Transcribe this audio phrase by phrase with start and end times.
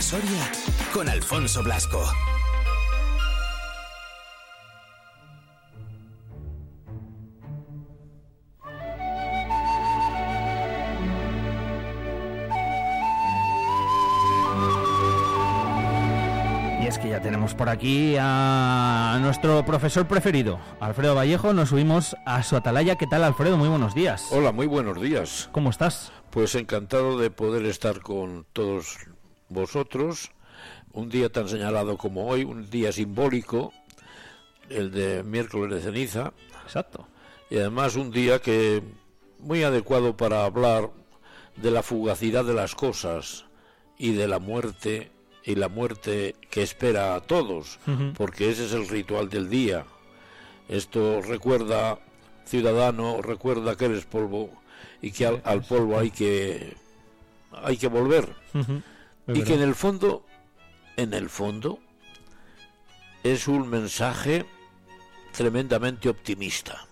[0.00, 0.52] Soria
[0.92, 2.04] con Alfonso Blasco.
[16.80, 21.52] Y es que ya tenemos por aquí a nuestro profesor preferido, Alfredo Vallejo.
[21.52, 22.96] Nos subimos a su atalaya.
[22.96, 23.56] ¿Qué tal, Alfredo?
[23.56, 24.28] Muy buenos días.
[24.30, 25.48] Hola, muy buenos días.
[25.50, 26.12] ¿Cómo estás?
[26.30, 28.96] Pues encantado de poder estar con todos
[29.48, 30.30] vosotros.
[30.92, 33.72] Un día tan señalado como hoy, un día simbólico,
[34.68, 36.32] el de miércoles de ceniza.
[36.64, 37.06] Exacto.
[37.50, 38.82] Y además un día que
[39.38, 40.90] muy adecuado para hablar
[41.56, 43.46] de la fugacidad de las cosas
[43.96, 45.10] y de la muerte
[45.44, 47.78] y la muerte que espera a todos,
[48.16, 49.86] porque ese es el ritual del día.
[50.68, 51.98] Esto recuerda,
[52.44, 54.50] ciudadano, recuerda que eres polvo
[55.00, 56.76] y que al, al polvo hay que
[57.50, 58.28] hay que volver.
[59.28, 60.24] Y que en el fondo,
[60.96, 61.78] en el fondo,
[63.22, 64.46] es un mensaje
[65.32, 66.86] tremendamente optimista.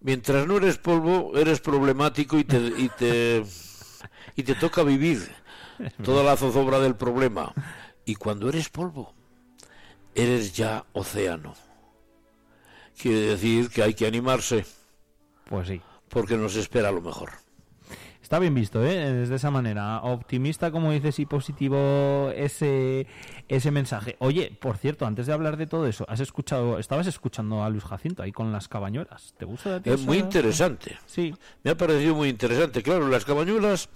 [0.00, 3.44] Mientras no eres polvo, eres problemático y te, y te,
[4.36, 5.30] y te toca vivir
[6.02, 7.52] toda la zozobra del problema.
[8.04, 9.14] Y cuando eres polvo,
[10.14, 11.54] eres ya océano.
[12.98, 14.64] Quiere decir que hay que animarse.
[15.44, 15.82] Pues sí.
[16.08, 17.45] Porque nos espera lo mejor.
[18.26, 19.12] Está bien visto, ¿eh?
[19.12, 20.00] Desde esa manera.
[20.00, 23.06] Optimista, como dices, y positivo ese,
[23.46, 24.16] ese mensaje.
[24.18, 27.84] Oye, por cierto, antes de hablar de todo eso, has escuchado, estabas escuchando a Luis
[27.84, 29.32] Jacinto ahí con las cabañuelas.
[29.38, 29.80] ¿Te gusta?
[29.84, 30.98] Es muy interesante.
[31.06, 31.36] Sí.
[31.62, 32.82] Me ha parecido muy interesante.
[32.82, 33.90] Claro, las cabañuelas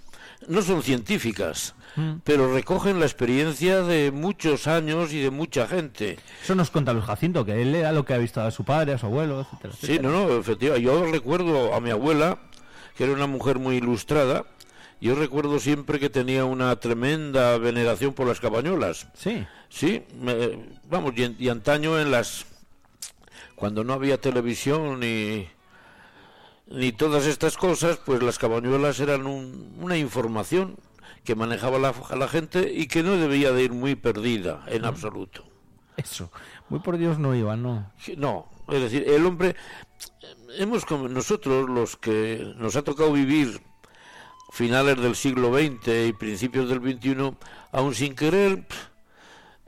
[0.47, 2.19] no son científicas, mm.
[2.23, 6.19] pero recogen la experiencia de muchos años y de mucha gente.
[6.41, 8.93] Eso nos cuenta Luis Jacinto, que él era lo que ha visto a su padre,
[8.93, 9.73] a su abuelo, etcétera.
[9.77, 10.85] Sí, no, no, efectivamente.
[10.85, 12.39] Yo recuerdo a mi abuela
[12.95, 14.45] que era una mujer muy ilustrada.
[14.99, 19.07] Yo recuerdo siempre que tenía una tremenda veneración por las cabañuelas.
[19.13, 19.45] Sí.
[19.69, 20.03] Sí,
[20.89, 22.45] vamos, y, antaño en las...
[23.55, 25.47] Cuando no había televisión ni,
[26.67, 30.77] ni todas estas cosas, pues las cabañuelas eran una información
[31.23, 35.45] que manejaba la, la gente y que no debía de ir muy perdida en absoluto.
[35.97, 36.31] Eso,
[36.69, 37.91] muy por Dios no iba, ¿no?
[38.17, 39.55] No, es decir, el hombre,
[40.57, 43.61] hemos nosotros los que nos ha tocado vivir
[44.51, 47.35] finales del siglo XX y principios del XXI,
[47.71, 48.65] aun sin querer,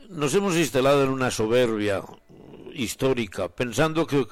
[0.09, 2.01] nos hemos instalado en una soberbia
[2.73, 4.27] histórica, pensando que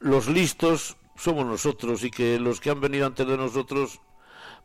[0.00, 4.00] los listos somos nosotros y que los que han venido antes de nosotros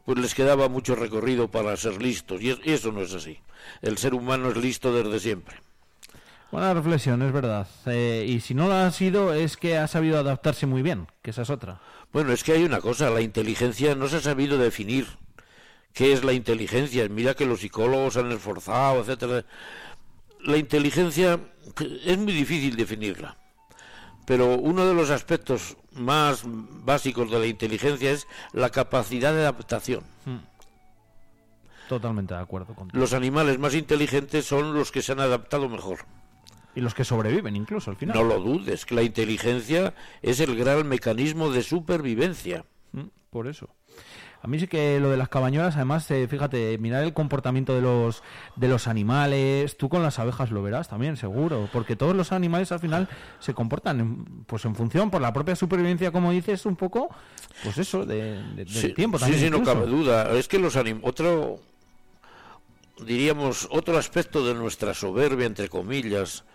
[0.05, 3.39] pues les quedaba mucho recorrido para ser listos y eso no es así.
[3.81, 5.61] El ser humano es listo desde siempre.
[6.51, 7.65] Buena reflexión, es verdad.
[7.85, 11.31] Eh, y si no lo ha sido, es que ha sabido adaptarse muy bien, que
[11.31, 11.79] esa es otra.
[12.11, 15.07] Bueno, es que hay una cosa, la inteligencia no se ha sabido definir.
[15.93, 17.07] ¿Qué es la inteligencia?
[17.07, 19.45] Mira que los psicólogos han esforzado, etcétera.
[20.41, 21.39] La inteligencia
[22.05, 23.37] es muy difícil definirla.
[24.25, 30.03] Pero uno de los aspectos más básicos de la inteligencia es la capacidad de adaptación.
[30.25, 30.39] Hmm.
[31.87, 32.99] Totalmente de acuerdo contigo.
[32.99, 35.99] Los animales más inteligentes son los que se han adaptado mejor.
[36.75, 38.15] Y los que sobreviven incluso al final.
[38.15, 42.65] No lo dudes, que la inteligencia es el gran mecanismo de supervivencia.
[42.93, 43.69] Mm, por eso.
[44.43, 47.81] A mí sí que lo de las cabañuelas, además, eh, fíjate, mirar el comportamiento de
[47.81, 48.23] los
[48.55, 52.71] de los animales, tú con las abejas lo verás también, seguro, porque todos los animales
[52.71, 53.07] al final
[53.39, 57.09] se comportan en, pues en función por la propia supervivencia, como dices, un poco,
[57.63, 59.39] pues eso, de, del tiempo también.
[59.39, 60.31] Sí, sí, no cabe duda.
[60.31, 61.59] Es que los animales, otro,
[63.05, 66.45] diríamos, otro aspecto de nuestra soberbia, entre comillas,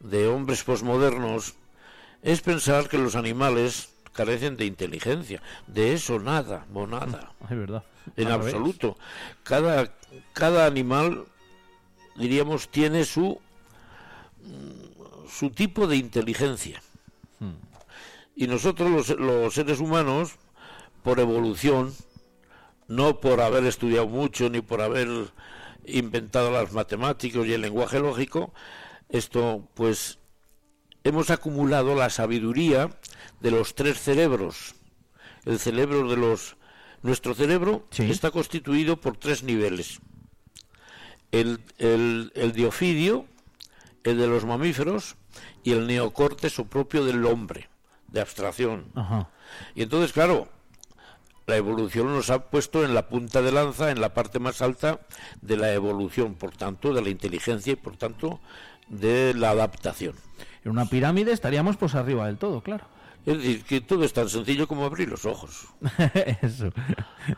[0.00, 1.54] de hombres posmodernos
[2.22, 5.42] es pensar que los animales carecen de inteligencia.
[5.66, 7.32] De eso nada, monada.
[7.50, 7.84] Es verdad.
[8.16, 8.96] En absoluto.
[9.42, 9.90] Cada,
[10.32, 11.24] cada animal,
[12.16, 13.40] diríamos, tiene su,
[15.28, 16.82] su tipo de inteligencia.
[17.40, 17.54] Hmm.
[18.36, 20.36] Y nosotros, los, los seres humanos,
[21.02, 21.94] por evolución,
[22.88, 25.08] no por haber estudiado mucho ni por haber
[25.86, 28.52] inventado las matemáticas y el lenguaje lógico,
[29.08, 30.18] esto, pues,
[31.04, 32.90] hemos acumulado la sabiduría
[33.40, 34.74] de los tres cerebros.
[35.44, 36.56] El cerebro de los...
[37.02, 40.00] Nuestro cerebro está constituido por tres niveles.
[41.32, 43.26] El, el, el diofidio,
[44.04, 45.16] el de los mamíferos
[45.62, 47.68] y el neocórtex o propio del hombre,
[48.08, 48.86] de abstracción.
[49.74, 50.48] Y entonces, claro,
[51.46, 55.00] la evolución nos ha puesto en la punta de lanza, en la parte más alta
[55.42, 58.40] de la evolución, por tanto, de la inteligencia y por tanto
[58.88, 60.14] de la adaptación.
[60.64, 62.86] En una pirámide estaríamos pues arriba del todo, claro.
[63.26, 65.68] Es decir, que todo es tan sencillo como abrir los ojos.
[66.42, 66.70] Eso.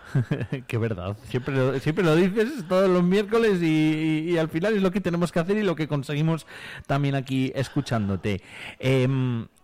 [0.67, 1.17] Qué verdad.
[1.29, 5.01] Siempre lo, siempre lo dices todos los miércoles y, y, al final es lo que
[5.01, 6.47] tenemos que hacer y lo que conseguimos
[6.89, 8.43] también aquí escuchándote.
[8.81, 9.07] Eh,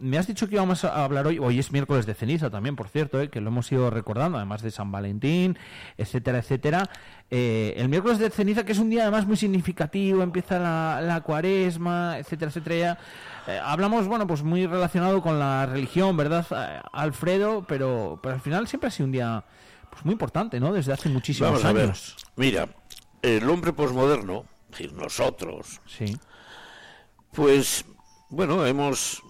[0.02, 2.88] me has dicho que íbamos a hablar hoy, hoy es miércoles de ceniza también, por
[2.88, 5.56] cierto, eh, que lo hemos ido recordando, además de San Valentín,
[5.96, 6.90] etcétera, etcétera.
[7.31, 11.20] Eh, el miércoles de ceniza, que es un día además muy significativo, empieza la, la
[11.22, 12.99] cuaresma, etcétera, etcétera.
[13.46, 17.64] Eh, hablamos, bueno, pues muy relacionado con la religión, ¿verdad, Alfredo?
[17.66, 19.44] Pero, pero al final siempre ha sido un día
[19.90, 20.72] pues muy importante, ¿no?
[20.72, 22.16] Desde hace muchísimos Vamos a años.
[22.37, 22.46] ver.
[22.46, 22.69] Mira,
[23.22, 26.16] el hombre posmoderno, es decir, nosotros, Sí,
[27.32, 27.84] pues,
[28.31, 29.22] bueno, hemos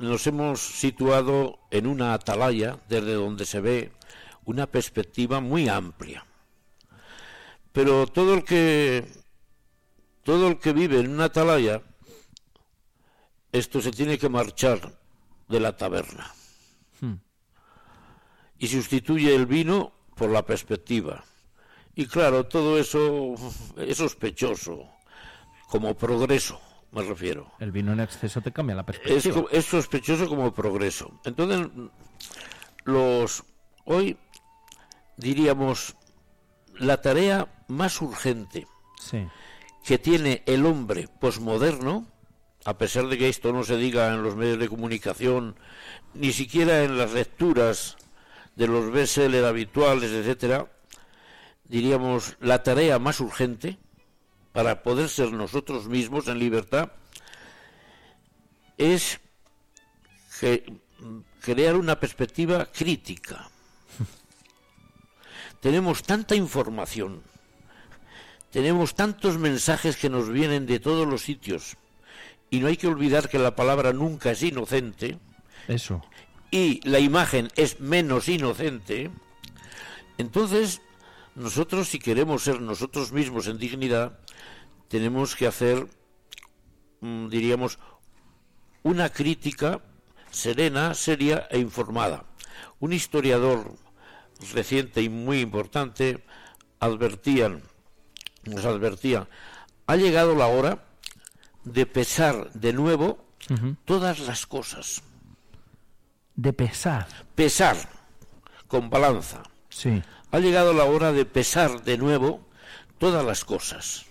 [0.00, 3.92] nos hemos situado en una atalaya desde donde se ve
[4.44, 6.26] una perspectiva muy amplia.
[7.72, 9.06] Pero todo el que
[10.24, 11.82] todo el que vive en una atalaya
[13.52, 14.98] esto se tiene que marchar
[15.48, 16.32] de la taberna.
[17.00, 17.16] Hmm.
[18.58, 21.24] Y sustituye el vino por la perspectiva.
[21.94, 23.34] Y claro, todo eso
[23.76, 24.88] es sospechoso,
[25.68, 26.60] como progreso,
[26.92, 27.52] me refiero.
[27.60, 29.46] el vino en exceso te cambia la perspectiva.
[29.50, 31.20] es sospechoso como progreso.
[31.24, 31.68] Entonces,
[32.84, 33.44] los
[33.84, 34.16] hoy
[35.16, 35.96] diríamos
[36.78, 38.66] la tarea más urgente
[38.98, 39.26] Sí,
[39.84, 42.06] que tiene el hombre posmoderno,
[42.64, 45.56] a pesar de que esto no se diga en los medios de comunicación,
[46.14, 47.96] ni siquiera en las lecturas
[48.56, 50.70] de los bestsellers habituales, etcétera,
[51.64, 53.78] diríamos la tarea más urgente
[54.52, 56.90] para poder ser nosotros mismos en libertad
[58.78, 59.20] es
[61.40, 63.50] crear una perspectiva crítica.
[65.60, 67.22] Tenemos tanta información,
[68.50, 71.76] tenemos tantos mensajes que nos vienen de todos los sitios
[72.50, 75.18] y no hay que olvidar que la palabra nunca es inocente
[75.68, 76.02] eso.
[76.50, 79.10] y la imagen es menos inocente,
[80.18, 80.80] entonces
[81.36, 84.18] nosotros si queremos ser nosotros mismos en dignidad,
[84.90, 85.86] tenemos que hacer,
[87.00, 87.78] mm, diríamos,
[88.82, 89.80] una crítica
[90.32, 92.24] serena, seria e informada.
[92.80, 93.76] Un historiador
[94.52, 96.24] reciente y muy importante
[96.80, 97.62] advertían,
[98.44, 99.28] nos advertía,
[99.86, 100.84] ha llegado la hora
[101.62, 103.24] de pesar de nuevo
[103.84, 105.02] todas las cosas.
[106.34, 107.06] De pesar.
[107.36, 107.76] Pesar
[108.66, 109.42] con balanza.
[109.68, 110.02] Sí,
[110.32, 112.40] Ha llegado la hora de pesar de nuevo
[112.98, 114.09] todas las cosas.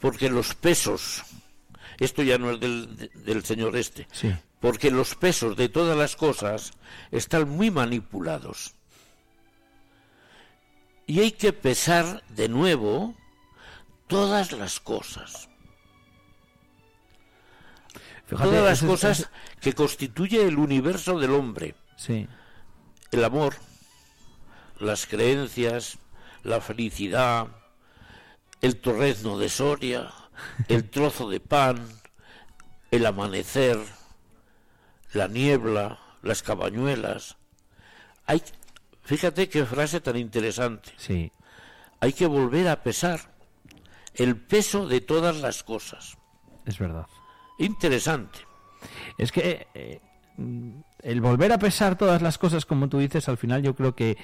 [0.00, 1.22] Porque los pesos,
[1.98, 4.34] esto ya no es del, de- del señor este, sí.
[4.60, 6.72] porque los pesos de todas las cosas
[7.10, 8.74] están muy manipulados.
[11.06, 13.14] Y hay que pesar de nuevo
[14.06, 15.48] todas las cosas.
[18.26, 19.30] Fíjate, todas las cosas
[19.60, 21.74] que constituye el universo del hombre.
[21.96, 22.28] Sí,
[23.10, 23.56] el amor,
[24.78, 25.98] las creencias,
[26.44, 27.48] la felicidad,
[28.60, 30.10] el torrezno de Soria,
[30.68, 31.88] el trozo de pan,
[32.90, 33.78] el amanecer,
[35.12, 37.36] la niebla, las cabañuelas.
[38.26, 38.42] Hay,
[39.02, 40.92] fíjate qué frase tan interesante.
[40.96, 41.32] sí.
[42.02, 43.20] Hay que volver a pesar
[44.14, 46.16] el peso de todas las cosas.
[46.64, 47.06] Es verdad.
[47.58, 48.38] Interesante.
[49.18, 50.00] Es que eh,
[51.02, 54.16] el volver a pesar todas las cosas, como tú dices, al final yo creo que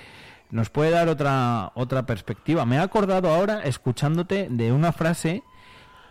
[0.50, 2.64] nos puede dar otra otra perspectiva.
[2.66, 5.42] Me he acordado ahora, escuchándote, de una frase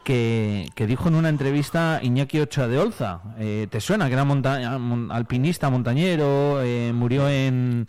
[0.03, 3.21] que, que dijo en una entrevista Iñaki Ochoa de Olza.
[3.39, 4.07] Eh, ¿Te suena?
[4.07, 7.87] Que era monta- mon- alpinista, montañero, eh, murió en...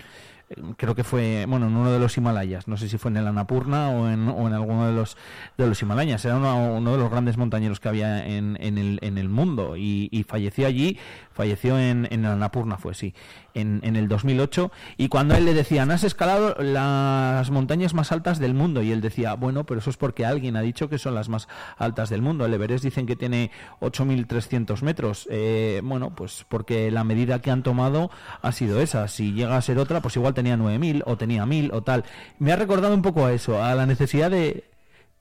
[0.76, 2.68] Creo que fue, bueno, en uno de los Himalayas.
[2.68, 5.16] No sé si fue en el Annapurna o en, o en alguno de los
[5.58, 6.24] de los Himalayas.
[6.24, 9.76] Era uno, uno de los grandes montañeros que había en, en, el, en el mundo
[9.76, 10.98] y, falleció allí.
[11.32, 13.12] Falleció en, en el Annapurna, fue sí,
[13.54, 14.70] en, en el 2008.
[14.96, 19.00] Y cuando él le decían, has escalado las montañas más altas del mundo, y él
[19.00, 22.22] decía, bueno, pero eso es porque alguien ha dicho que son las más altas del
[22.22, 22.46] mundo.
[22.46, 23.50] El Everest dicen que tiene
[23.80, 25.28] 8.300 metros.
[25.30, 28.10] Eh, bueno, pues porque la medida que han tomado
[28.42, 29.08] ha sido esa.
[29.08, 32.04] Si llega a ser otra, pues igual tenía 9.000 o tenía 1.000 o tal.
[32.38, 34.70] Me ha recordado un poco a eso, a la necesidad de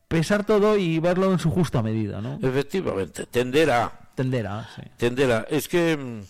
[0.08, 2.38] pesar todo y verlo en su justa medida, ¿no?
[2.44, 4.82] Efectivamente, tender a Tender a, sí.
[4.96, 6.22] Tendera, es que mm,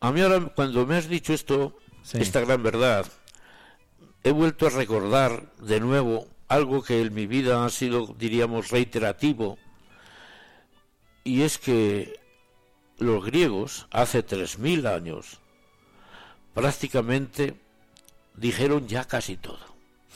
[0.00, 2.18] a mí ahora cuando me has dicho esto, Sí.
[2.20, 3.04] esta gran verdad,
[4.22, 9.58] he vuelto a recordar de nuevo algo que en mi vida ha sido, diríamos, reiterativo,
[11.24, 12.20] y es que
[12.98, 15.40] los griegos hace 3.000 años
[16.54, 17.54] prácticamente
[18.36, 19.58] dijeron ya casi todo.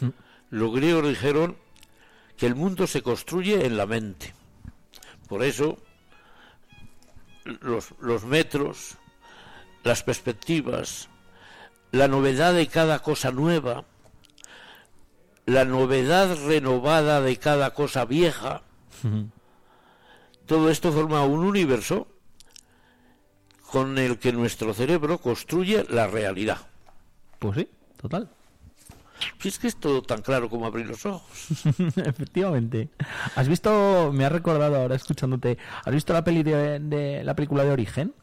[0.00, 0.08] Mm.
[0.50, 1.56] Los griegos dijeron
[2.36, 4.34] que el mundo se construye en la mente.
[5.28, 5.78] Por eso
[7.44, 8.96] los, los metros,
[9.82, 11.08] las perspectivas,
[11.92, 13.84] la novedad de cada cosa nueva,
[15.46, 18.62] la novedad renovada de cada cosa vieja,
[20.46, 22.08] todo esto forma un universo
[23.70, 26.58] con el que nuestro cerebro construye la realidad.
[27.38, 27.68] Pues sí,
[28.00, 28.28] total.
[29.38, 31.22] Si es que es todo tan claro como abrir los ojos.
[31.96, 32.88] Efectivamente.
[33.36, 37.64] ¿Has visto, me ha recordado ahora escuchándote, ¿has visto la peli de, de la película
[37.64, 38.14] de Origen?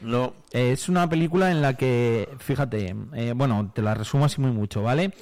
[0.00, 4.40] No, Eh, Es una película en la que, fíjate, eh, bueno, te la resumo así
[4.40, 5.12] muy mucho, ¿vale?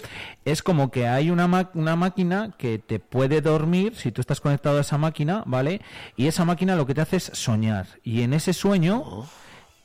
[0.44, 4.40] Es como que hay una, ma- una máquina que te puede dormir si tú estás
[4.40, 5.80] conectado a esa máquina, ¿vale?
[6.16, 7.86] Y esa máquina lo que te hace es soñar.
[8.04, 9.24] Y en ese sueño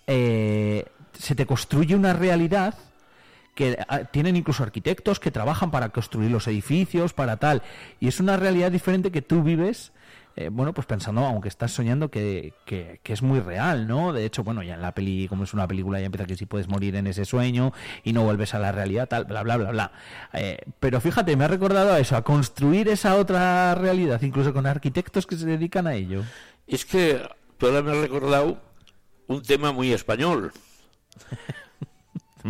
[0.07, 2.75] eh, se te construye una realidad
[3.55, 7.62] que ah, tienen incluso arquitectos que trabajan para construir los edificios, para tal.
[8.00, 9.91] Y es una realidad diferente que tú vives,
[10.38, 14.13] eh, bueno, pues pensando, aunque estás soñando, que, que, que es muy real, ¿no?
[14.13, 16.46] De hecho, bueno, ya en la peli, como es una película, ya empieza que si
[16.46, 19.72] puedes morir en ese sueño y no vuelves a la realidad, tal, bla, bla, bla,
[19.72, 19.91] bla.
[20.34, 24.65] Eh, pero fíjate, me ha recordado a eso, a construir esa otra realidad, incluso con
[24.65, 26.24] arquitectos que se dedican a ello.
[26.65, 27.22] es que
[27.58, 28.62] tú ahora me has recordado
[29.27, 30.53] un tema muy español.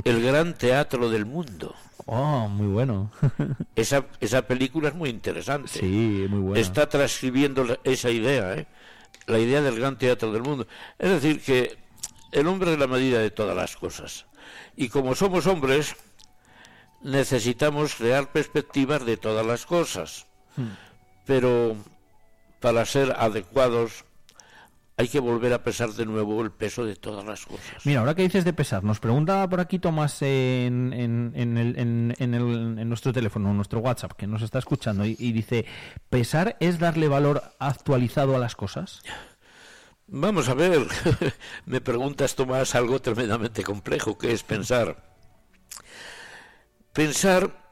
[0.04, 1.76] El gran teatro del mundo.
[2.06, 3.12] Oh, muy bueno.
[3.76, 5.68] Esa, esa película es muy interesante.
[5.68, 6.56] sí, muy bueno.
[6.56, 8.68] Está transcribiendo esa idea, ¿eh?
[9.28, 10.68] la idea del gran teatro del mundo.
[10.98, 11.78] Es decir, que
[12.32, 14.26] el hombre es la medida de todas las cosas.
[14.76, 15.96] Y como somos hombres,
[17.02, 20.28] necesitamos crear perspectivas de todas las cosas.
[21.26, 21.76] Pero
[22.60, 24.06] para ser adecuados
[25.02, 27.86] hay que volver a pesar de nuevo el peso de todas las cosas.
[27.86, 31.78] Mira, ahora que dices de pesar, nos pregunta por aquí Tomás en, en, en el-
[31.80, 35.32] en- en el- en nuestro teléfono, en nuestro WhatsApp, que nos está escuchando, y, y
[35.32, 35.66] dice,
[36.10, 39.02] ¿pesar es darle valor actualizado a las cosas?
[40.08, 40.86] Vamos a ver,
[41.66, 45.04] me preguntas Tomás algo tremendamente complejo, que es pensar.
[46.94, 47.71] Pensar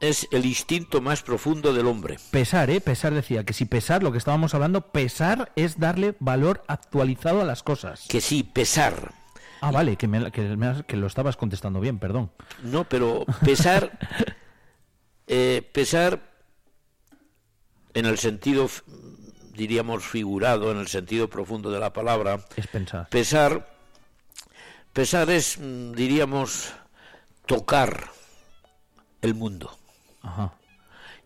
[0.00, 2.18] es el instinto más profundo del hombre.
[2.30, 2.80] Pesar, ¿eh?
[2.80, 7.44] Pesar decía que si pesar, lo que estábamos hablando, pesar es darle valor actualizado a
[7.44, 8.06] las cosas.
[8.08, 9.12] Que sí, pesar.
[9.60, 12.30] Ah, vale, que, me, que, me has- que lo estabas contestando bien, perdón.
[12.62, 13.98] No, pero pesar,
[15.26, 16.20] eh, pesar
[17.92, 18.68] en el sentido,
[19.54, 23.08] diríamos, figurado, en el sentido profundo de la palabra, Es pensar.
[23.10, 23.68] pesar,
[24.94, 26.72] pesar es, mm, diríamos,
[27.44, 28.10] tocar
[29.20, 29.76] el mundo.
[30.22, 30.54] Ajá.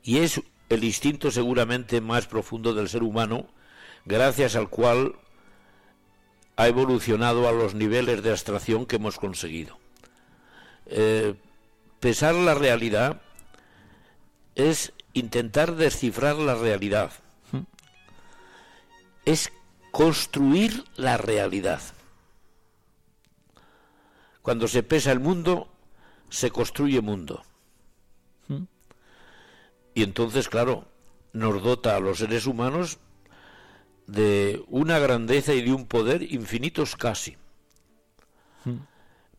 [0.03, 3.47] Y es el instinto seguramente más profundo del ser humano,
[4.05, 5.17] gracias al cual
[6.57, 9.79] ha evolucionado a los niveles de abstracción que hemos conseguido.
[10.87, 11.35] Eh,
[12.01, 13.21] pesar la realidad
[14.55, 17.11] es intentar descifrar la realidad.
[19.25, 19.51] Es
[19.91, 21.81] construir la realidad.
[24.43, 25.69] Cuando se pesa el mundo,
[26.29, 27.43] se construye mundo.
[29.95, 30.87] Y entonces, claro,
[31.33, 32.99] nos dota a los seres humanos
[34.07, 37.37] de una grandeza y de un poder infinitos casi.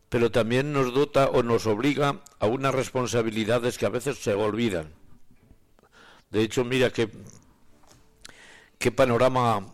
[0.08, 4.92] Pero también nos dota o nos obliga a unas responsabilidades que a veces se olvidan.
[6.30, 7.10] De hecho, mira qué,
[8.78, 9.66] qué panorama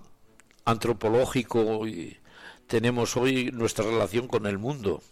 [0.65, 1.83] antropológico
[2.67, 5.03] tenemos hoy nuestra relación con el mundo.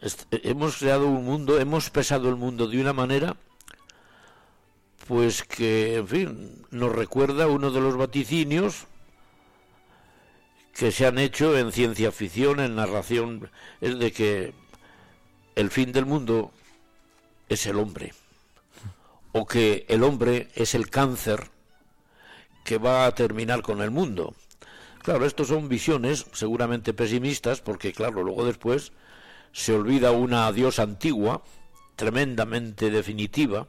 [0.00, 3.36] Est- hemos creado un mundo, hemos pesado el mundo de una manera
[5.06, 8.86] pues que, en fin, nos recuerda uno de los vaticinios
[10.74, 14.52] que se han hecho en ciencia ficción, en narración, es de que
[15.54, 16.52] el fin del mundo
[17.48, 18.12] es el hombre,
[19.32, 21.48] o que el hombre es el cáncer
[22.64, 24.34] que va a terminar con el mundo.
[25.02, 28.92] Claro, estos son visiones seguramente pesimistas, porque claro, luego después
[29.52, 31.42] se olvida una diosa antigua,
[31.94, 33.68] tremendamente definitiva,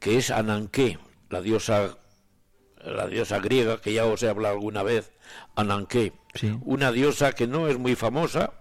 [0.00, 0.98] que es Ananké,
[1.30, 1.96] la diosa
[2.84, 5.12] la diosa griega que ya os he hablado alguna vez,
[5.56, 6.56] Ananké, Sí.
[6.64, 8.52] una diosa que no es muy famosa,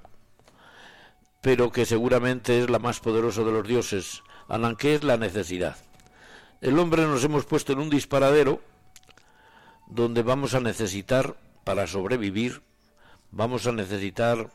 [1.41, 4.23] pero que seguramente es la más poderosa de los dioses.
[4.47, 5.75] Ananké es la necesidad.
[6.61, 8.61] El hombre nos hemos puesto en un disparadero
[9.87, 12.63] donde vamos a necesitar, para sobrevivir,
[13.31, 14.49] vamos a necesitar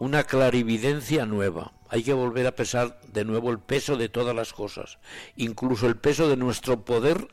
[0.00, 1.72] una clarividencia nueva.
[1.88, 4.98] Hay que volver a pesar de nuevo el peso de todas las cosas,
[5.36, 7.28] incluso el peso de nuestro poder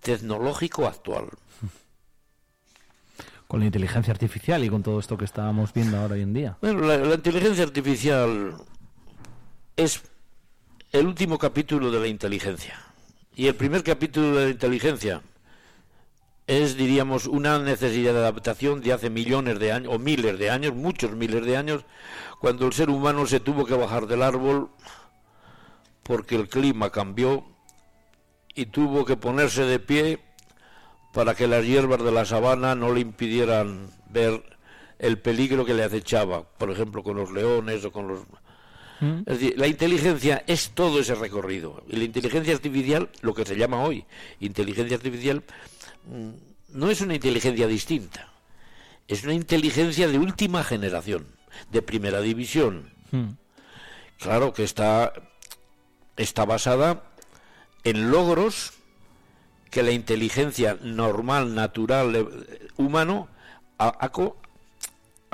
[0.00, 1.28] tecnológico actual.
[3.46, 6.56] Con la inteligencia artificial y con todo esto que estábamos viendo ahora hoy en día.
[6.60, 8.56] Bueno, la, la inteligencia artificial
[9.76, 10.02] es
[10.90, 12.80] el último capítulo de la inteligencia.
[13.34, 15.22] Y el primer capítulo de la inteligencia
[16.58, 20.74] es, diríamos, una necesidad de adaptación de hace millones de años, o miles de años,
[20.74, 21.84] muchos miles de años,
[22.40, 24.70] cuando el ser humano se tuvo que bajar del árbol
[26.02, 27.44] porque el clima cambió
[28.54, 30.18] y tuvo que ponerse de pie
[31.12, 34.42] para que las hierbas de la sabana no le impidieran ver
[34.98, 38.20] el peligro que le acechaba, por ejemplo, con los leones o con los...
[39.00, 39.18] ¿Mm?
[39.26, 41.82] Es decir, la inteligencia es todo ese recorrido.
[41.88, 44.04] Y la inteligencia artificial, lo que se llama hoy
[44.40, 45.42] inteligencia artificial,
[46.06, 48.32] no es una inteligencia distinta.
[49.08, 51.26] Es una inteligencia de última generación,
[51.70, 52.92] de primera división.
[53.10, 53.30] ¿Mm?
[54.18, 55.12] Claro que está,
[56.16, 57.04] está basada
[57.84, 58.72] en logros
[59.70, 63.28] que la inteligencia normal, natural, eh, humano
[63.78, 64.12] ha,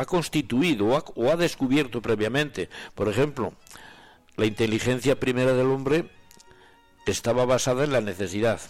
[0.06, 2.70] constituido o ha, descubierto previamente.
[2.94, 3.52] Por ejemplo,
[4.36, 6.08] la inteligencia primera del hombre
[7.04, 8.60] estaba basada en la necesidad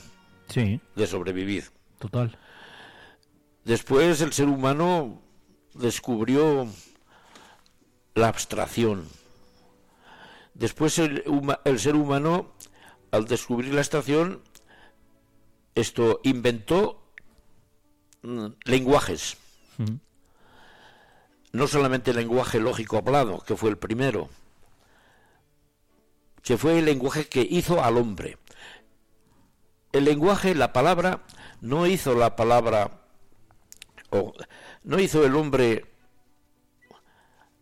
[0.54, 1.64] de sobrevivir.
[1.98, 2.38] Total.
[3.64, 5.20] Después el ser humano
[5.74, 6.66] descubrió
[8.14, 9.06] la abstracción.
[10.54, 11.22] Después el,
[11.64, 12.52] el ser humano,
[13.10, 14.42] al descubrir la abstracción,
[15.74, 17.12] esto inventó
[18.22, 19.36] mm, lenguajes.
[19.76, 19.96] Mm.
[21.52, 24.28] No solamente el lenguaje lógico hablado, que fue el primero,
[26.42, 28.38] que fue el lenguaje que hizo al hombre.
[29.92, 31.22] El lenguaje, la palabra,
[31.60, 32.90] no hizo la palabra,
[34.10, 34.32] o
[34.84, 35.84] no hizo el hombre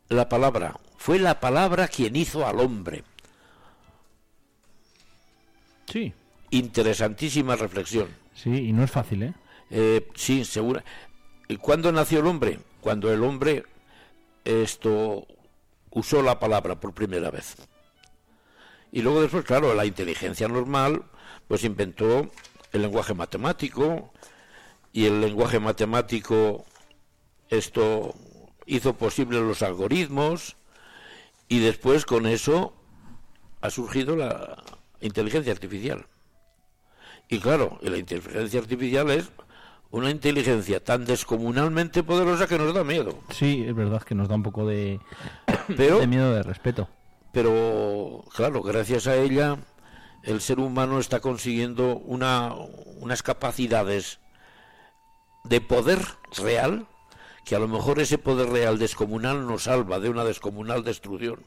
[0.09, 3.05] la palabra, fue la palabra quien hizo al hombre.
[5.87, 6.13] Sí.
[6.51, 8.09] Interesantísima reflexión.
[8.35, 9.35] Sí, y no es fácil, ¿eh?
[9.71, 10.85] eh sí, segura.
[11.49, 12.59] ¿Y cuándo nació el hombre?
[12.81, 13.65] Cuando el hombre
[14.45, 15.27] esto
[15.91, 17.57] usó la palabra por primera vez.
[18.93, 21.03] Y luego después, claro, la inteligencia normal,
[21.49, 22.31] pues inventó
[22.73, 24.13] el lenguaje matemático
[24.93, 26.65] y el lenguaje matemático
[27.49, 28.15] esto
[28.67, 30.57] hizo posible los algoritmos
[31.49, 32.75] y después con eso
[33.61, 34.63] ha surgido la
[35.01, 36.07] inteligencia artificial.
[37.29, 39.31] Y claro, la inteligencia artificial es
[39.91, 43.19] una inteligencia tan descomunalmente poderosa que nos da miedo.
[43.31, 45.01] Sí, es verdad que nos da un poco de,
[45.69, 46.89] de miedo de respeto.
[47.33, 49.59] Pero claro, gracias a ella
[50.27, 52.53] el ser humano está consiguiendo una,
[53.01, 54.19] unas capacidades
[55.45, 56.01] de poder
[56.37, 56.87] real
[57.45, 61.39] que a lo mejor ese poder real descomunal nos salva de una descomunal destrucción.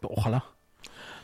[0.00, 0.44] Ojalá.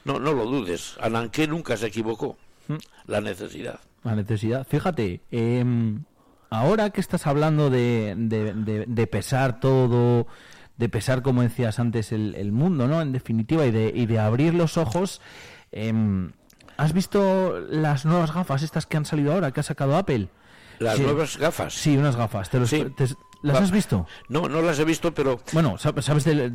[0.05, 0.97] No, no lo dudes.
[1.01, 2.37] Ananqué nunca se equivocó.
[2.67, 2.75] Mm.
[3.07, 3.79] La necesidad.
[4.03, 4.67] La necesidad.
[4.67, 6.03] Fíjate, em,
[6.51, 10.27] ahora que estás hablando de, de, pesar todo,
[10.77, 13.01] de pesar, como decías antes, el, mundo, ¿no?
[13.01, 15.21] En definitiva, y de, y de abrir los ojos,
[15.71, 16.33] em,
[16.77, 20.29] ¿has visto las nuevas gafas estas que han salido ahora, que ha sacado Apple?
[20.79, 21.75] ¿Las nuevas gafas?
[21.75, 22.51] Sí, unas gafas.
[22.51, 22.59] ¿Te,
[23.43, 24.07] ¿Las has visto?
[24.29, 25.41] No, no las he visto, pero...
[25.53, 26.51] Bueno, sabes de,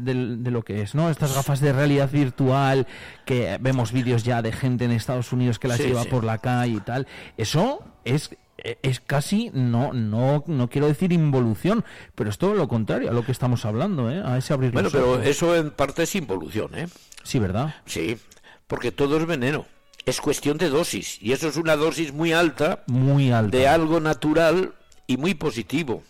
[0.52, 1.10] lo que es, ¿no?
[1.10, 2.88] Estas gafas de realidad virtual,
[3.26, 6.76] que vemos vídeos ya de gente en Estados Unidos que las lleva por la calle
[6.76, 7.08] y tal.
[7.38, 8.36] Eso es
[8.84, 13.26] es casi no no no quiero decir involución pero es todo lo contrario a lo
[13.26, 14.22] que estamos hablando ¿eh?
[14.24, 16.88] a ese abrir bueno pero eso en parte es involución eh
[17.24, 18.20] sí verdad sí
[18.68, 19.66] porque todo es veneno
[20.06, 24.00] es cuestión de dosis y eso es una dosis muy alta muy alta de algo
[24.00, 24.74] natural
[25.08, 26.04] y muy positivo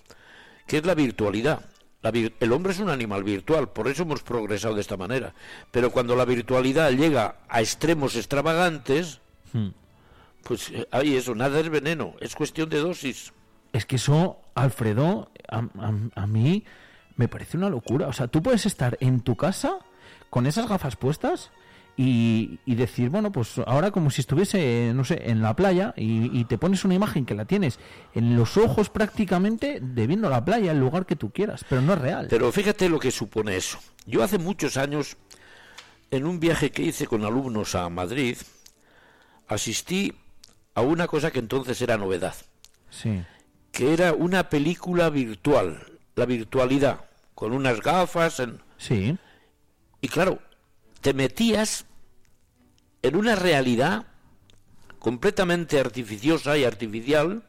[0.68, 1.66] que es la virtualidad.
[2.04, 5.34] el hombre es un animal virtual, por eso hemos progresado de esta manera.
[5.70, 9.20] Pero cuando la virtualidad llega a extremos extravagantes,
[9.52, 9.68] hmm.
[10.44, 13.34] pues eh, ahí eso, nada es veneno, es cuestión de dosis.
[13.74, 16.64] Es que eso, Alfredo, a mí
[17.18, 18.08] me parece una locura.
[18.08, 19.80] O sea, tú puedes estar en tu casa
[20.30, 21.52] con esas gafas puestas
[21.98, 26.58] y, decir, bueno, pues ahora como si estuviese, no sé, en la playa y, te
[26.58, 27.80] pones una imagen que la tienes
[28.14, 31.94] en los ojos prácticamente de viendo la playa, el lugar que tú quieras, pero no
[31.94, 32.28] es real.
[32.30, 33.78] Pero fíjate lo que supone eso.
[34.06, 35.18] Yo hace muchos años,
[36.10, 38.38] en un viaje que hice con alumnos a Madrid,
[39.48, 40.14] asistí
[40.74, 42.36] a una cosa que entonces era novedad.
[42.90, 43.24] Sí.
[43.72, 48.40] Que era una película virtual, la virtualidad, con unas gafas.
[48.40, 48.60] En...
[48.78, 49.18] Sí.
[50.02, 50.40] Y claro,
[51.02, 51.86] te metías
[53.02, 54.06] en una realidad
[55.00, 57.44] completamente artificiosa y artificial,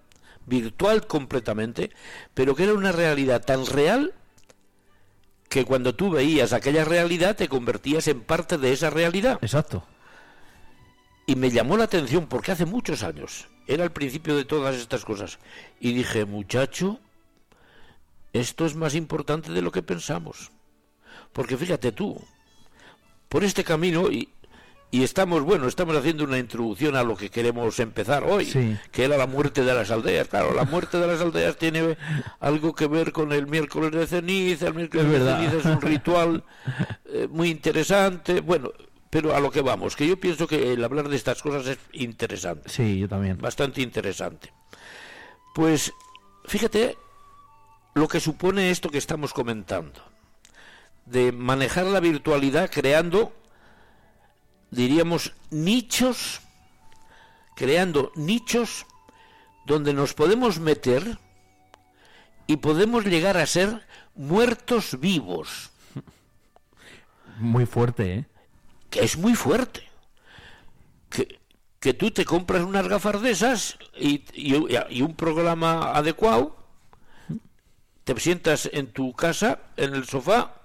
[0.46, 1.90] virtual completamente,
[2.34, 4.14] pero que era una realidad tan real
[5.48, 9.38] que cuando tú veías aquella realidad te convertías en parte de esa realidad.
[9.42, 9.86] Exacto.
[11.26, 15.04] Y me llamó la atención porque hace muchos años, era el principio de todas estas
[15.04, 15.38] cosas,
[15.78, 16.98] y dije, muchacho,
[18.32, 20.50] esto es más importante de lo que pensamos.
[21.34, 22.18] Porque fíjate tú,
[23.32, 24.28] por este camino y,
[24.90, 28.76] y estamos, bueno, estamos haciendo una introducción a lo que queremos empezar hoy, Sí.
[28.90, 30.28] que era la muerte de las aldeas.
[30.28, 31.96] Claro, la muerte de las aldeas tiene
[32.40, 34.66] algo que ver con el miércoles de ceniza.
[34.68, 35.38] El miércoles Es de verdad.
[35.40, 36.44] ceniza es un ritual
[37.06, 38.42] eh, muy interesante.
[38.42, 38.70] Bueno,
[39.08, 41.78] pero a lo que vamos, que yo pienso que el hablar de estas cosas es
[41.92, 43.38] interesante, Sí, yo también.
[43.38, 44.52] bastante interesante.
[45.54, 45.92] Pues
[46.44, 46.96] fíjate
[47.94, 50.00] lo que supone esto que estamos comentando,
[51.06, 53.32] de manejar la virtualidad creando,
[54.70, 56.40] diríamos, nichos,
[57.56, 58.86] creando nichos
[59.66, 61.18] donde nos podemos meter
[62.46, 65.70] y podemos llegar a ser muertos vivos,
[67.38, 68.24] Muy fuerte, ¿eh?
[68.90, 69.88] que es muy fuerte.
[71.08, 71.38] Que,
[71.80, 76.56] que tú te compras unas gafas de esas y, y- y un programa adecuado,
[78.04, 80.61] te sientas en tu casa, en el sofá,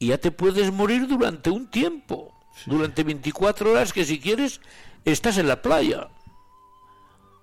[0.00, 2.34] y ya te puedes morir durante un tiempo,
[2.64, 4.62] durante 24 horas que si quieres
[5.04, 6.08] estás en la playa.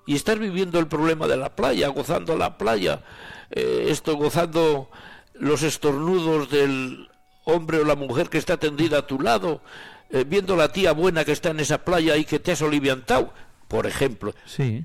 [0.07, 3.03] Y estás viviendo el problema de la playa, gozando la playa,
[3.51, 4.89] eh, esto gozando
[5.35, 7.07] los estornudos del
[7.45, 9.61] hombre o la mujer que está tendida a tu lado,
[10.09, 13.33] eh, viendo la tía buena que está en esa playa y que te has oliviantado,
[13.67, 14.33] por ejemplo.
[14.47, 14.83] Sí.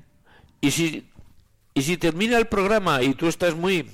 [0.61, 1.09] Y si,
[1.73, 3.89] y si termina el programa y tú estás muy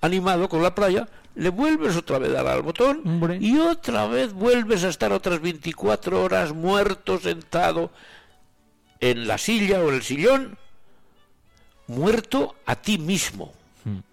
[0.00, 3.38] animado con la playa, le vuelves otra vez a dar al botón Hombre.
[3.40, 7.90] y otra vez vuelves a estar otras 24 horas muerto, sentado
[9.00, 10.58] en la silla o en el sillón,
[11.86, 13.52] muerto a ti mismo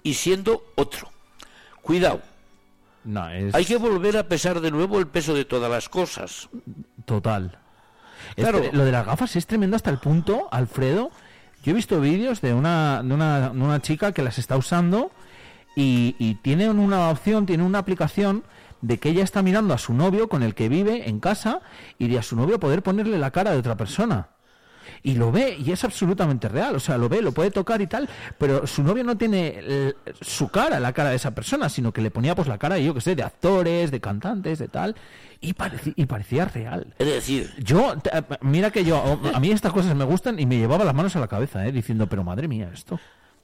[0.03, 1.11] y siendo otro.
[1.81, 2.21] Cuidado,
[3.03, 6.49] No, es hay que volver a pesar de nuevo el peso de todas las cosas.
[7.05, 7.57] total.
[8.35, 8.61] Claro.
[8.73, 11.09] lo de las gafas es tremendo hasta el punto, Alfredo.
[11.63, 15.11] Yo he visto vídeos de una, de una, de una chica que las está usando
[15.81, 18.43] y, y tiene una opción, tiene una aplicación
[18.81, 21.61] de que ella está mirando a su novio con el que vive en casa
[21.97, 24.29] y de a su novio poder ponerle la cara de otra persona.
[25.03, 27.87] Y lo ve y es absolutamente real, o sea, lo ve, lo puede tocar y
[27.87, 31.93] tal, pero su novio no tiene eh, su cara, la cara de esa persona, sino
[31.93, 34.95] que le ponía pues la cara, yo que sé, de actores, de cantantes, de tal,
[35.41, 36.93] y, parecía real.
[36.97, 38.11] Es decir, Yo, te-
[38.41, 41.19] mira que yo, a mí estas cosas me gustan y me llevaba las manos a
[41.21, 41.71] la cabeza, ¿eh?
[41.71, 42.99] diciendo, pero madre mía, esto.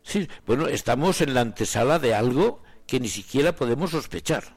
[0.06, 4.56] Sí, bueno, estamos en la antesala de algo que ni siquiera podemos sospechar.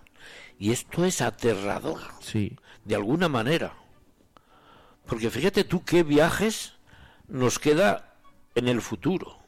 [0.58, 3.72] Y esto es aterrador, Sí, de alguna manera.
[5.06, 6.74] Porque fíjate tú qué viajes
[7.28, 8.14] nos queda
[8.54, 9.38] en el futuro.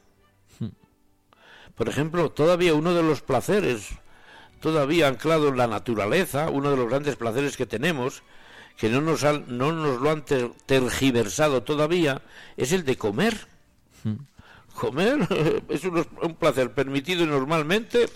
[1.75, 3.89] Por ejemplo, todavía uno de los placeres,
[4.59, 8.23] todavía anclado en la naturaleza, uno de los grandes placeres que tenemos,
[8.77, 12.21] que no nos, han- no nos lo han ter- tergiversado todavía,
[12.57, 13.47] es el de comer.
[14.73, 15.27] Comer
[15.69, 18.07] es un, un placer permitido normalmente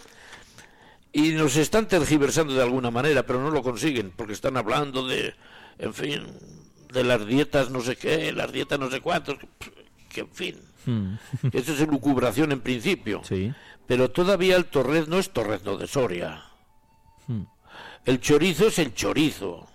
[1.14, 5.34] y nos están tergiversando de alguna manera, pero no lo consiguen, porque están hablando de,
[5.80, 6.24] en fin,
[6.92, 9.38] de las dietas no sé qué, las dietas no sé cuántos,
[10.10, 10.56] que en fin,
[11.54, 13.22] eso es elucubración en principio.
[13.24, 13.54] sí.
[13.88, 16.44] Pero todavía el torrezno es torrezno de Soria.
[18.04, 19.68] El chorizo es el chorizo.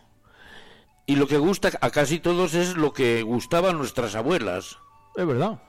[1.07, 4.79] Y lo que gusta a casi todos es lo que gustaban nuestras abuelas.
[5.17, 5.61] Es verdad.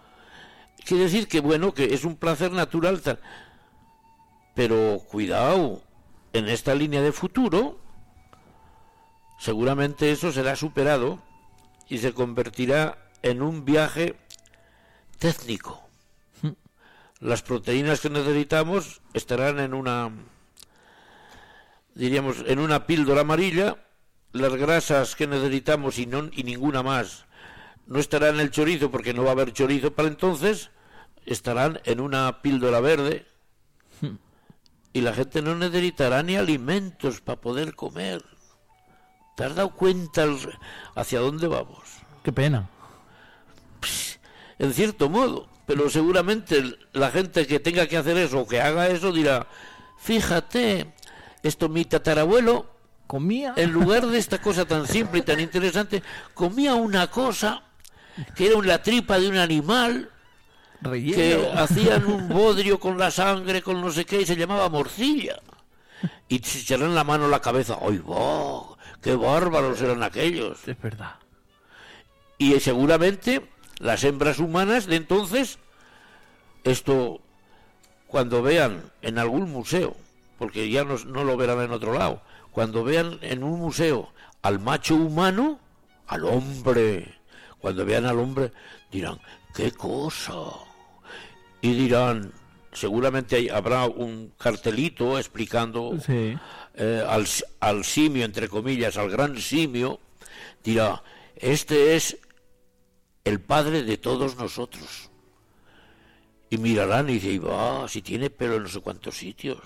[0.86, 3.02] Quiere decir que, bueno, que es un placer natural.
[3.02, 3.20] ta-
[4.56, 5.82] Pero cuidado,
[6.34, 7.80] en esta línea de futuro,
[9.40, 11.22] seguramente eso será superado
[11.88, 14.16] y se convertirá en un viaje
[15.20, 15.82] técnico.
[17.20, 20.10] Las proteínas que necesitamos estarán en una,
[21.94, 23.78] diríamos, en una píldora amarilla.
[24.34, 27.26] Las grasas que necesitamos y, no, y ninguna más
[27.88, 30.70] no estarán en el chorizo porque no va a haber chorizo para entonces.
[31.26, 33.26] Estarán en una píldora verde.
[34.94, 38.24] Y la gente no necesitará ni alimentos para poder comer.
[39.38, 40.38] ¿Te has dado cuenta el-
[40.96, 41.80] hacia dónde vamos?
[42.24, 42.70] Qué pena.
[44.60, 48.90] en cierto modo, pero seguramente la gente que tenga que hacer eso o que haga
[48.90, 49.48] eso dirá,
[49.98, 50.94] fíjate,
[51.42, 52.68] esto mi tatarabuelo,
[53.08, 53.54] Comía.
[53.56, 56.04] en lugar de esta cosa tan simple y tan interesante,
[56.36, 57.64] comía una cosa
[58.36, 60.10] que era la tripa de un animal
[60.82, 65.40] que hacían un bodrio con la sangre, con no sé qué, y se llamaba morcilla.
[66.28, 68.76] Y se echaron la mano a la cabeza, ¡ay, va!
[69.02, 70.68] ¡Qué bárbaros eran aquellos!
[70.68, 71.16] Es verdad.
[72.38, 73.48] Y eh, seguramente
[73.80, 75.60] las hembras humanas de entonces,
[76.64, 77.22] esto,
[78.08, 79.96] cuando vean en algún museo,
[80.40, 82.22] porque ya no, no lo verán en otro lado,
[82.52, 85.60] cuando vean en un museo al macho humano,
[86.08, 87.21] al hombre,
[87.62, 88.52] cuando vean al hombre,
[88.92, 89.20] dirán,
[89.54, 90.34] ¡qué cosa!
[91.62, 92.32] Y dirán,
[92.74, 96.38] seguramente hay- habrá un cartelito explicando Sí.
[96.76, 97.06] eh,
[97.60, 100.00] al, simio, entre comillas, al gran simio,
[100.64, 101.04] dirá,
[101.36, 102.18] este es
[103.24, 105.10] el padre de todos nosotros.
[106.50, 109.60] Y mirarán y dicen, va, si tiene pelo en no sé cuántos sitios.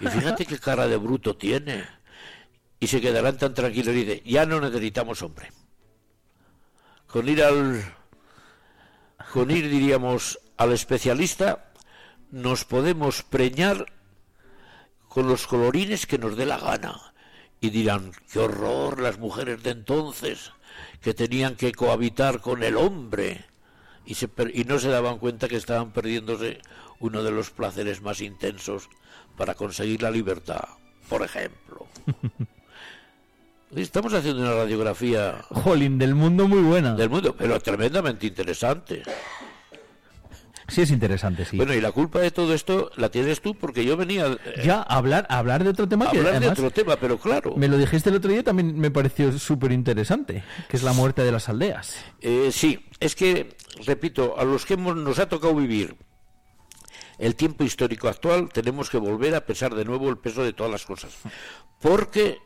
[0.00, 1.84] Y fíjate qué cara de bruto tiene.
[2.78, 5.50] Y se quedarán tan tranquilos y dicen, ya no necesitamos hombre.
[7.10, 7.82] Con ir al,
[9.32, 11.72] con ir diríamos al especialista,
[12.30, 13.86] nos podemos preñar
[15.08, 17.12] con los colorines que nos dé la gana.
[17.60, 20.52] Y dirán, qué horror las mujeres de entonces,
[21.00, 23.44] que tenían que cohabitar con el hombre.
[24.06, 26.60] Y, se, y no se daban cuenta que estaban perdiéndose
[27.00, 28.88] uno de los placeres más intensos
[29.36, 30.64] para conseguir la libertad,
[31.08, 31.88] por ejemplo.
[33.74, 35.44] Estamos haciendo una radiografía.
[35.48, 36.94] Jolín, del mundo muy buena.
[36.94, 39.02] Del mundo, pero tremendamente interesante.
[40.66, 41.56] Sí, es interesante, sí.
[41.56, 44.26] Bueno, y la culpa de todo esto la tienes tú porque yo venía...
[44.26, 46.06] Eh, ya, a hablar, hablar de otro tema.
[46.06, 47.54] hablar de otro tema, pero claro.
[47.56, 51.22] Me lo dijiste el otro día también me pareció súper interesante, que es la muerte
[51.22, 51.96] de las aldeas.
[52.20, 55.96] Eh, sí, es que, repito, a los que hemos, nos ha tocado vivir
[57.18, 60.70] el tiempo histórico actual, tenemos que volver a pesar de nuevo el peso de todas
[60.70, 61.12] las cosas.
[61.80, 62.38] Porque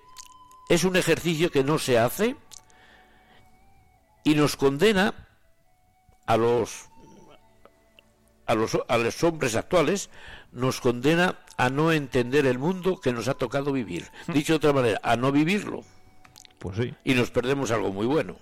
[0.68, 2.36] es un ejercicio que no se hace
[4.24, 5.14] y nos condena
[6.26, 6.88] a los
[8.46, 10.10] a los, a los hombres actuales
[10.52, 14.08] nos condena a no entender el mundo que nos ha tocado vivir.
[14.28, 15.82] Dicho de otra manera, a no vivirlo.
[16.58, 16.94] Pues sí.
[17.04, 18.36] Y nos perdemos algo muy bueno.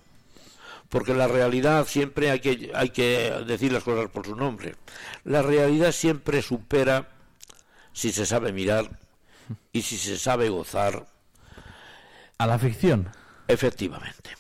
[0.89, 4.77] Porque la realidad siempre hay que, hay que decir las cosas por su nombre.
[5.25, 7.09] La realidad siempre supera
[7.93, 8.99] si se sabe mirar
[9.73, 11.07] y si se sabe gozar.
[12.43, 13.09] A la ficción.
[13.47, 14.31] Efectivamente.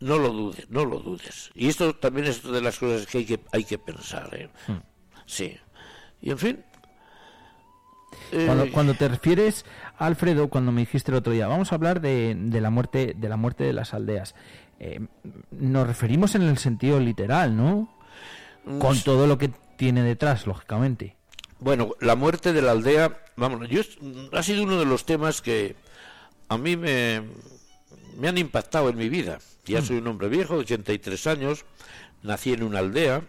[0.00, 1.50] No lo dudes, no lo dudes.
[1.54, 4.30] Y esto también es de las cosas que hay que, hay que pensar.
[4.32, 4.48] ¿eh?
[4.66, 4.78] Hmm.
[5.26, 5.54] Sí.
[6.22, 6.64] Y en fin.
[8.32, 9.66] Eh, cuando, te refieres,
[9.98, 13.28] Alfredo, cuando me dijiste el otro día, vamos a hablar de, de la muerte de
[13.28, 14.34] la muerte de las aldeas.
[14.80, 15.06] Eh,
[15.50, 17.94] nos referimos en el sentido literal, ¿no?
[18.78, 21.16] Con todo lo que tiene detrás, lógicamente.
[21.66, 23.82] Bueno, la muerte de la aldea, vamos, yo
[24.30, 25.74] ha sido uno de los temas que
[26.48, 27.22] a mí me,
[28.16, 29.40] me han impactado en mi vida.
[29.64, 31.64] Ya soy un hombre viejo, 83 años,
[32.22, 33.24] nací en una aldea.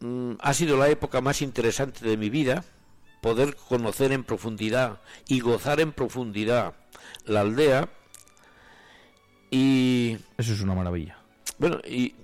[0.00, 2.62] Mm, ha sido la época más interesante de mi vida,
[3.22, 6.74] poder conocer en profundidad y gozar en profundidad
[7.24, 7.88] la aldea.
[9.50, 10.18] Y.
[10.36, 11.16] Eso es una maravilla.
[11.56, 12.14] Bueno, y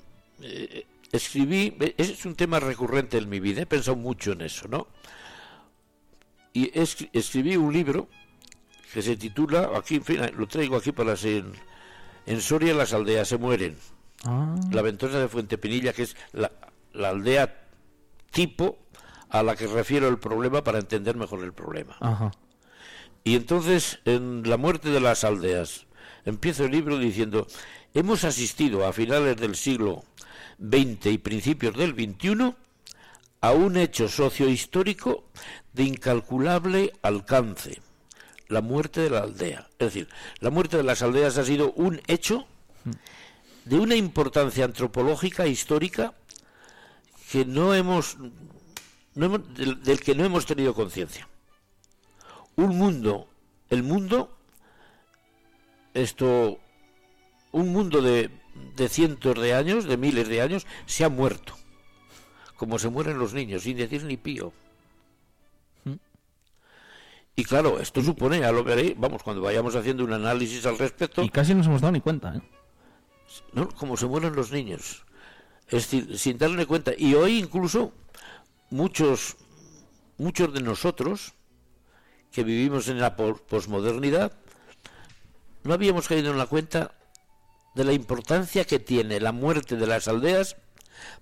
[0.43, 1.77] eh, escribí.
[1.97, 4.87] Ese es un tema recurrente en mi vida, he pensado mucho en eso, ¿no?
[6.53, 6.71] Y
[7.13, 8.09] escribí un libro
[8.93, 11.45] que se titula, aquí, en fin, lo traigo aquí para ser
[12.27, 13.77] en Soria las aldeas se mueren.
[14.25, 14.57] Ah.
[14.73, 16.51] La ventosa de Fuente Pinilla, que es la,
[16.95, 17.69] aldea
[18.33, 18.79] tipo
[19.31, 21.97] a la que refiero el problema para entender mejor el problema.
[23.23, 25.87] Y entonces, en la muerte de las aldeas,
[26.25, 27.47] empiezo el libro diciendo,
[27.95, 30.05] hemos asistido a finales del siglo
[30.59, 32.55] XX y principios del XXI
[33.41, 35.25] a un hecho sociohistórico
[35.73, 37.81] de incalculable alcance
[38.49, 39.69] la muerte de la aldea.
[39.79, 40.09] Es decir,
[40.41, 42.47] la muerte de las aldeas ha sido un hecho
[43.65, 46.15] de una importancia antropológica, histórica,
[47.31, 48.17] que no hemos,
[49.15, 51.29] del, que no hemos tenido conciencia.
[52.55, 53.29] Un mundo,
[53.69, 54.37] el mundo,
[55.93, 56.59] esto,
[57.51, 58.31] un mundo de,
[58.77, 61.55] de cientos de años, de miles de años, se ha muerto,
[62.57, 64.53] como se mueren los niños, sin decir ni pío.
[67.39, 71.23] Y claro, esto supone, ya lo veréis, vamos, cuando vayamos haciendo un análisis al respecto.
[71.23, 72.41] Y casi no nos hemos dado ni cuenta, ¿eh?
[73.53, 73.69] ¿no?
[73.69, 75.05] Como se mueren los niños.
[75.67, 76.93] Es decir, sin darle cuenta.
[76.97, 77.93] Y hoy incluso
[78.71, 79.37] muchos,
[80.17, 81.35] muchos de nosotros
[82.33, 84.33] que vivimos en la posmodernidad,
[85.65, 86.95] no habíamos caído en la cuenta
[87.77, 90.57] de la importancia que tiene la muerte de las aldeas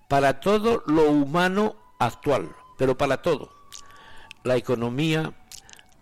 [0.09, 3.51] para todo lo humano actual, pero para todo.
[4.45, 5.35] La economía,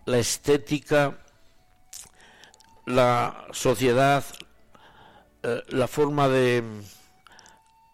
[0.04, 1.18] la estética,
[2.84, 4.24] la sociedad,
[5.42, 6.62] eh, la forma de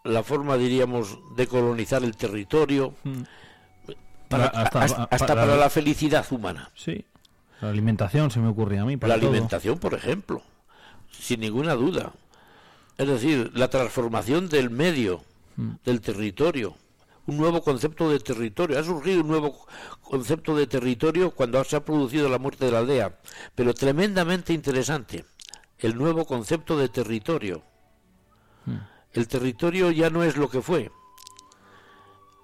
[0.03, 3.23] la forma diríamos de colonizar el territorio mm.
[4.31, 6.71] hasta, para, la felicidad humana.
[6.75, 7.05] Sí.
[7.61, 8.97] La alimentación se me ocurre a mí.
[8.97, 10.43] la alimentación, por ejemplo,
[11.13, 12.13] sin ninguna duda.
[12.99, 15.25] Es decir, la transformación del medio,
[15.57, 15.71] mm.
[15.85, 16.77] del territorio
[17.29, 18.79] un nuevo concepto de territorio.
[18.79, 19.67] Ha surgido un nuevo
[20.01, 23.19] concepto de territorio cuando se ha producido la muerte de la aldea,
[23.55, 25.27] pero tremendamente interesante.
[25.79, 27.63] El nuevo concepto de territorio.
[28.65, 28.79] Hmm.
[29.13, 30.91] El territorio ya no es lo que fue.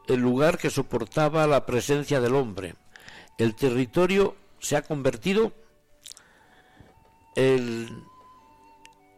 [0.07, 2.75] El lugar que soportaba la presencia del hombre.
[3.39, 5.53] El territorio se ha convertido
[7.37, 7.89] en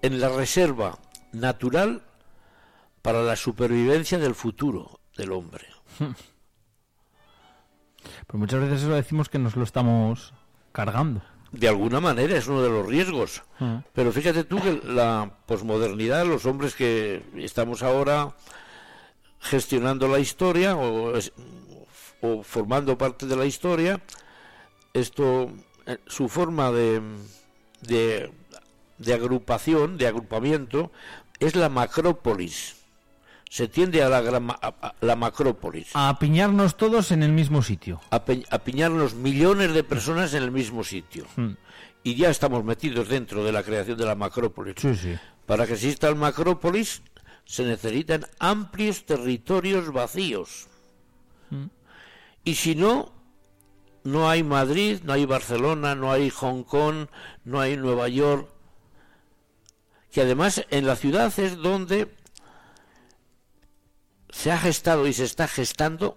[0.01, 0.97] la reserva
[1.33, 2.03] natural
[3.03, 5.67] para la supervivencia del futuro del hombre.
[8.27, 10.33] Pues muchas veces eso decimos que nos lo estamos
[10.73, 11.23] cargando.
[11.53, 13.43] De alguna manera es uno de los riesgos.
[13.61, 13.83] Ah.
[13.93, 18.35] Pero fíjate tú que la posmodernidad, los hombres que estamos ahora
[19.41, 21.33] gestionando la historia o, es-
[22.21, 24.01] o formando parte de la historia,
[24.93, 25.51] esto,
[25.87, 27.01] eh, su forma de,
[27.83, 28.33] de,
[28.99, 30.91] de agrupación, de agrupamiento,
[31.41, 32.77] es la macrópolis.
[33.49, 35.89] Se tiende a la, a- la macrópolis.
[35.95, 38.01] A apiñarnos todos en el mismo sitio.
[38.11, 41.27] a pe- a piñarnos millones de personas en el mismo sitio.
[41.37, 41.53] Mm.
[42.03, 44.75] Y ya estamos metidos dentro de la creación de la macrópolis.
[44.79, 45.15] Sí, sí.
[45.47, 47.03] Para que exista el macrópolis
[47.45, 50.67] se necesitan amplios territorios vacíos.
[52.45, 53.13] Y si no,
[54.05, 57.07] no hay Madrid, no hay Barcelona, no hay Hong Kong,
[57.45, 58.49] no hay Nueva York.
[60.17, 62.11] Que además en la ciudad es donde
[64.31, 66.17] se ha gestado y se está gestando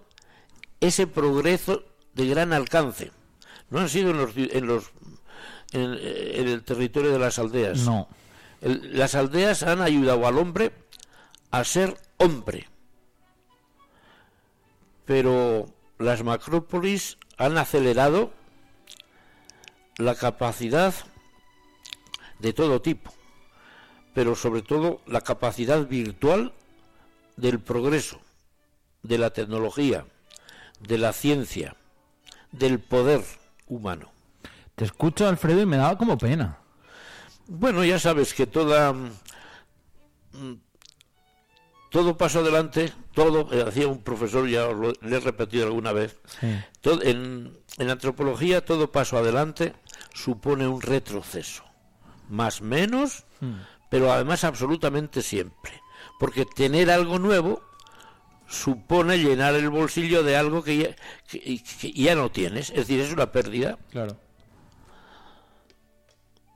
[0.80, 1.84] ese progreso
[2.14, 3.12] de gran alcance.
[3.68, 4.90] No han sido en los, en los
[5.72, 7.80] en, en el territorio de las aldeas.
[7.80, 8.08] No.
[8.62, 10.72] El- las aldeas han ayudado al hombre
[11.50, 12.70] a ser hombre.
[15.04, 15.66] Pero
[15.98, 18.32] las macrópolis han acelerado
[19.98, 20.94] la capacidad
[22.38, 23.12] de todo tipo,
[24.14, 26.52] pero sobre todo la capacidad virtual
[27.36, 28.20] del progreso,
[29.02, 30.04] de la tecnología,
[30.80, 31.76] de la ciencia,
[32.52, 33.22] del poder
[33.66, 34.10] humano.
[34.74, 36.58] Te escucho, Alfredo, y me daba como pena.
[37.46, 40.54] Bueno, ya sabes que toda mm,
[41.90, 45.92] todo paso adelante, todo, eh, decía un profesor, ya os lo le he repetido alguna
[45.92, 46.46] vez, Sí.
[46.80, 49.74] todo- en, en antropología todo paso adelante
[50.14, 51.64] supone un retroceso,
[52.28, 53.24] más menos,
[53.90, 55.72] pero además absolutamente siempre,
[56.18, 57.60] porque tener algo nuevo
[58.48, 60.88] supone llenar el bolsillo de algo que ya,
[61.28, 63.78] que- que ya no tienes, es decir, es una pérdida.
[63.90, 64.16] Claro.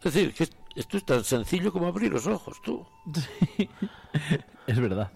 [0.02, 2.86] Es decir, que esto es tan sencillo como abrir los ojos, tú.
[4.66, 5.12] Es verdad.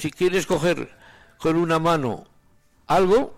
[0.00, 0.90] si quieres coger
[1.38, 2.26] con una mano
[2.88, 3.32] algo,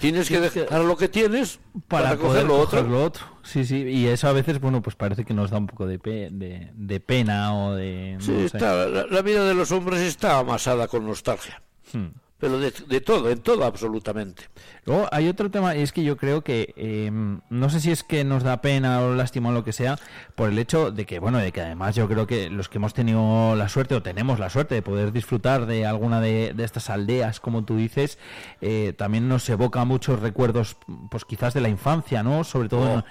[0.00, 2.82] tienes que dejar lo que tienes para, Para, coger lo otro.
[2.82, 3.24] lo otro.
[3.42, 3.76] Sí, sí.
[3.82, 6.70] Y eso a veces, bueno, pues parece que nos da un poco de, pe- de,
[6.74, 8.16] de pena o de...
[8.20, 8.44] Sí, no sé.
[8.46, 11.62] está, la, la vida de los hombres está amasada con nostalgia.
[11.92, 12.08] Hmm.
[12.44, 14.50] Pero de, de todo, en todo absolutamente.
[14.84, 17.10] Luego hay otro tema, y es que yo creo que eh,
[17.48, 19.98] no sé si es que nos da pena o lástima o lo que sea,
[20.34, 22.92] por el hecho de que, bueno, de que además yo creo que los que hemos
[22.92, 26.90] tenido la suerte o tenemos la suerte de poder disfrutar de alguna de, de estas
[26.90, 28.18] aldeas, como tú dices,
[28.60, 30.76] eh, también nos evoca muchos recuerdos,
[31.08, 32.44] pues quizás de la infancia, ¿no?
[32.44, 33.04] Sobre todo en,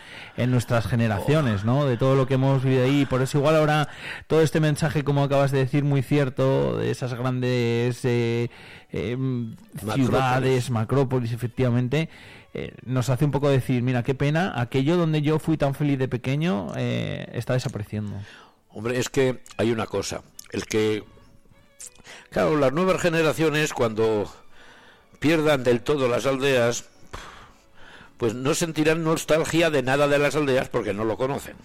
[0.43, 1.87] en nuestras generaciones, ¿no?
[1.87, 3.07] De todo lo que hemos vivido ahí.
[3.07, 3.89] Por eso igual ahora
[4.27, 8.51] todo este mensaje, como acabas de decir, muy cierto, de esas grandes eh,
[8.93, 9.17] eh,
[9.95, 12.09] ciudades, macrópolis, efectivamente,
[12.53, 15.97] eh, nos hace un poco decir, mira, qué pena, aquello donde yo fui tan feliz
[15.97, 18.15] de pequeño eh, está desapareciendo.
[18.69, 20.21] Hombre, es que hay una cosa.
[20.51, 21.03] El que.
[22.29, 24.31] Claro, las nuevas generaciones, cuando
[25.19, 26.85] pierdan del todo las aldeas,
[28.17, 31.55] pues no sentirán nostalgia de nada de las aldeas porque no lo conocen.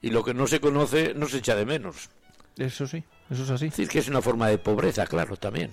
[0.00, 2.10] Y lo que no se conoce no se echa de menos.
[2.56, 3.66] Eso sí, eso es así.
[3.66, 5.70] Es decir, que es una forma de pobreza, claro, también.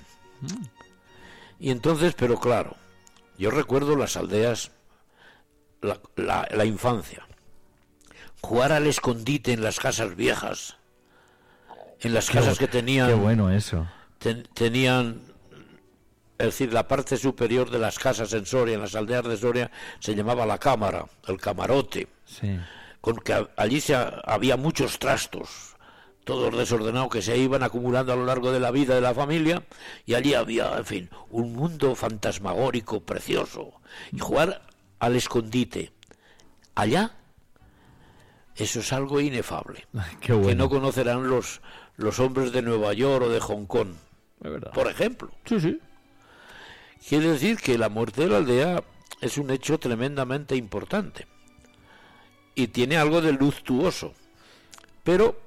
[1.59, 2.75] Y entonces, pero claro,
[3.37, 4.71] yo recuerdo las aldeas,
[5.81, 7.27] la, la- la infancia,
[8.41, 10.77] jugar al escondite en las casas viejas,
[12.01, 13.85] en las casas que tenían, Qué bueno eso.
[14.19, 15.21] ten- tenían,
[16.37, 19.71] es decir, la parte superior de las casas en Soria, en las aldeas de Soria,
[19.99, 22.57] se llamaba la cámara, el camarote Sí.
[23.01, 25.75] con que allí se ha- había muchos trastos,
[26.23, 29.63] todos desordenados que se iban acumulando a lo largo de la vida de la familia,
[30.05, 33.73] y allí había, en fin, un mundo fantasmagórico, precioso,
[34.11, 34.61] y jugar
[34.99, 35.91] al escondite.
[36.75, 37.11] Allá,
[38.55, 39.87] eso es algo inefable,
[40.21, 41.61] Qué que no conocerán los,
[41.97, 43.93] los hombres de Nueva York o de Hong Kong,
[44.39, 44.71] verdad.
[44.71, 45.31] por ejemplo.
[45.45, 45.79] Sí, sí.
[47.07, 48.83] Quiere decir que la muerte de la aldea
[49.21, 51.27] es un hecho tremendamente importante
[52.55, 54.13] y tiene algo de luctuoso.
[55.03, 55.39] Pero,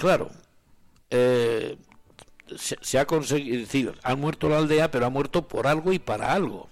[0.00, 0.30] claro,
[1.10, 1.76] eh,
[2.56, 5.92] se, se ha conseguido, es decir, han muerto la aldea, pero ha muerto por algo
[5.92, 6.68] y para algo.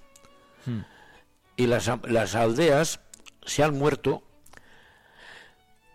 [1.56, 3.00] Y las, las aldeas
[3.44, 4.22] se han muerto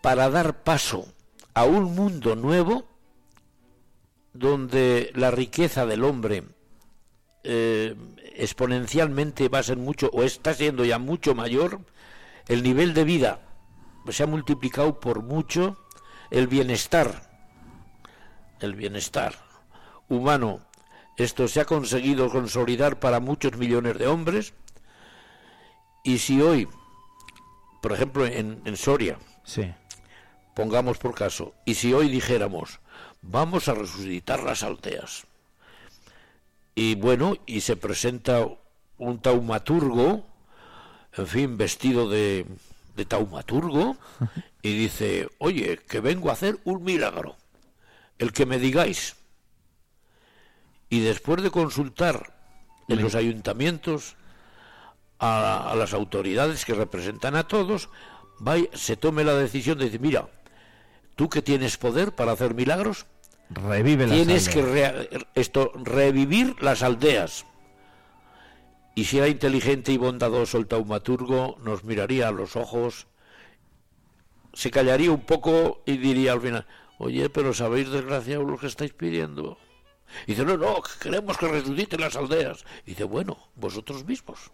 [0.00, 1.06] para dar paso
[1.54, 2.86] a un mundo nuevo
[4.32, 6.44] donde la riqueza del hombre
[7.44, 7.94] eh,
[8.34, 11.80] exponencialmente va a ser mucho, o está siendo ya mucho mayor,
[12.48, 13.40] el nivel de vida
[14.08, 15.83] se ha multiplicado por mucho
[16.30, 17.30] el bienestar,
[18.60, 19.34] el bienestar
[20.08, 20.60] humano.
[21.16, 24.54] Esto se ha conseguido consolidar para muchos millones de hombres.
[26.02, 26.68] Y si hoy,
[27.80, 29.72] por ejemplo, en, en Soria, Sí.
[30.54, 32.80] pongamos por caso, y si hoy dijéramos,
[33.22, 35.26] vamos a resucitar las aldeas,
[36.74, 38.46] y bueno, y se presenta
[38.98, 40.26] un taumaturgo,
[41.16, 42.46] en fin, vestido de,
[42.96, 43.96] de taumaturgo,
[44.62, 47.36] y dice, oye, que vengo a hacer un milagro,
[48.18, 49.16] el que me digáis.
[50.88, 52.32] Y después de consultar
[52.88, 54.16] en los ayuntamientos
[55.18, 57.88] a, a las autoridades que representan a todos,
[58.74, 60.28] se tome la decisión de decir, mira,
[61.16, 63.06] tú que tienes poder para hacer milagros,
[63.50, 64.94] Revive tienes que rea-
[65.34, 67.44] esto revivir las aldeas.
[68.94, 73.06] Y si era inteligente y bondadoso el taumaturgo, nos miraría a los ojos,
[74.52, 76.66] se callaría un poco y diría al final,
[76.98, 79.58] oye, pero sabéis desgraciados lo que estáis pidiendo.
[80.26, 82.64] Y dice, no, no, que queremos que resuciten las aldeas.
[82.86, 84.52] Y dice, bueno, vosotros mismos.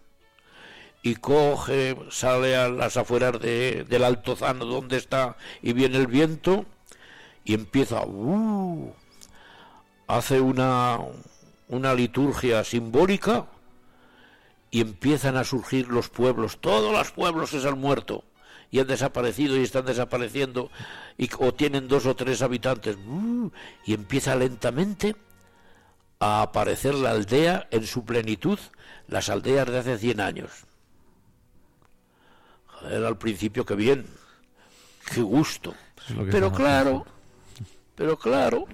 [1.03, 6.65] Y coge, sale a las afueras de, del altozano donde está y viene el viento
[7.43, 8.93] y empieza, uh,
[10.07, 10.99] hace una,
[11.69, 13.47] una liturgia simbólica
[14.71, 18.23] y empiezan a surgir los pueblos, todos los pueblos que se han muerto
[18.71, 20.71] y han desaparecido y están desapareciendo
[21.17, 23.51] y, o tienen dos o tres habitantes uh,
[23.85, 25.17] y empieza lentamente
[26.19, 28.57] a aparecer la aldea en su plenitud,
[29.07, 30.51] las aldeas de hace 100 años.
[32.67, 34.05] Joder, al principio que bien,
[35.13, 35.73] qué gusto.
[36.29, 37.05] Pero claro,
[37.95, 38.67] pero claro,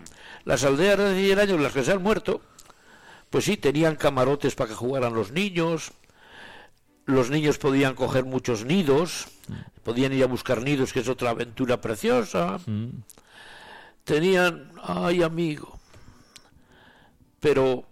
[0.45, 2.41] las aldeas de 100 años, las que se han muerto,
[3.30, 5.92] pues sí, tenían camarotes para que jugaran los niños,
[7.06, 9.28] los niños podían coger muchos nidos,
[9.84, 12.60] podían ir a buscar nidos, que es otra aventura preciosa.
[14.04, 15.80] Tenían, ay amigo,
[17.40, 17.86] pero,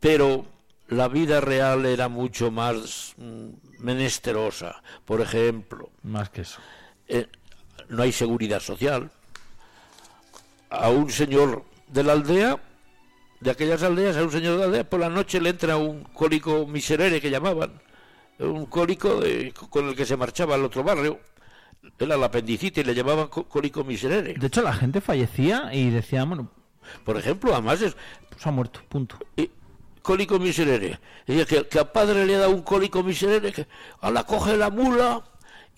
[0.00, 0.46] pero
[0.88, 3.48] la vida real era mucho más mm,
[3.78, 4.82] menesterosa.
[5.04, 6.60] Por ejemplo, Más que eso.
[7.06, 7.28] eh,
[7.88, 9.10] no hay seguridad social.
[10.70, 12.60] A un señor de la aldea,
[13.40, 16.66] de aquellas aldeas, a un señor de aldea, por la noche le entra un cólico
[16.66, 17.80] miserere que llamaban,
[18.38, 21.20] un cólico de- con el que se marchaba al otro barrio.
[21.98, 24.34] Era la apendicitis, le llamaban có- cólico miserere.
[24.34, 26.50] De hecho, la gente fallecía y decía, bueno,
[27.04, 27.96] Por ejemplo, además es
[28.30, 29.18] pues ha muerto, punto.
[29.36, 29.50] eh,
[30.02, 30.98] cólico miserere.
[31.26, 33.66] Decía que, que al padre le da un cólico miserere, que
[34.02, 35.22] la coge la mula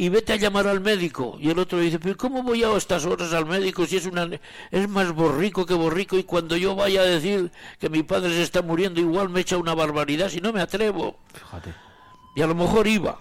[0.00, 1.36] y vete a llamar al médico.
[1.38, 4.30] Y el otro dice, pero ¿cómo voy a estas horas al médico si es una
[4.70, 8.40] es más borrico que borrico y cuando yo vaya a decir que mi padre se
[8.40, 11.18] está muriendo igual me echa una barbaridad si no me atrevo?
[11.34, 11.74] Fíjate.
[12.34, 13.18] Y a lo mejor iba.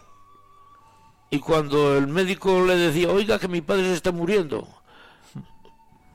[1.29, 4.65] Y cuando el médico le decía, oiga, que mi padre se está muriendo,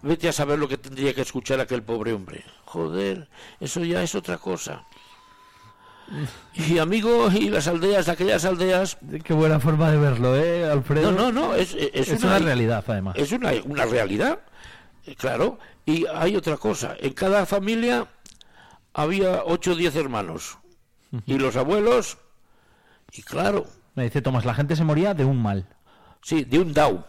[0.00, 2.42] vete a saber lo que tendría que escuchar aquel pobre hombre.
[2.64, 3.28] Joder,
[3.60, 4.86] eso ya es otra cosa.
[6.54, 8.98] Y amigo, y las aldeas, aquellas aldeas...
[9.24, 11.10] Qué buena forma de verlo, ¿eh, Alfredo?
[11.10, 13.16] No, no, no, es, es, Es una realidad, además.
[13.16, 14.38] Es una, una realidad,
[15.06, 15.58] eh, claro.
[15.86, 18.06] Y hay otra cosa, en cada familia
[18.92, 20.58] había ocho o diez hermanos.
[21.26, 22.18] Y los abuelos,
[23.12, 25.66] y claro, Me dice Tomás, la gente se moría de un mal.
[26.22, 27.06] Sí, de un DAO.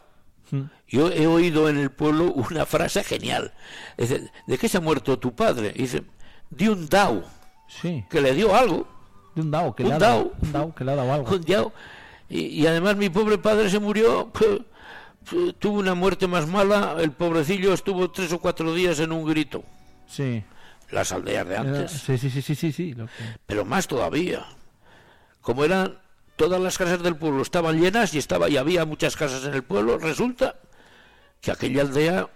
[0.52, 0.62] Mm.
[0.88, 3.54] Yo he oído en el pueblo una frase genial.
[3.98, 5.72] Dice, ¿de qué se ha muerto tu padre?
[5.72, 6.04] Dice,
[6.52, 7.24] de un DAO,
[7.68, 8.88] Sí, que le dio algo.
[9.36, 10.34] de un dao, que Un le ha dado, dao.
[10.41, 11.30] un dao, que le ha dado algo.
[11.36, 11.74] Un DAO.
[12.30, 14.61] Y, y además mi pobre padre se murió, pues,
[15.30, 19.26] pues, tuvo una muerte más mala, el pobrecillo estuvo tres o cuatro días en un
[19.26, 19.63] grito.
[20.07, 20.43] Sí.
[20.91, 21.91] Las aldeas de Era- antes.
[21.91, 22.93] Sí, sí, sí, sí, sí, sí.
[22.93, 23.11] lo que-
[23.45, 24.45] pero más todavía.
[25.41, 25.99] Como eran
[26.36, 29.63] todas las casas del pueblo estaban llenas y estaba y había muchas casas en el
[29.63, 30.55] pueblo, resulta
[31.41, 32.30] que aquella aldea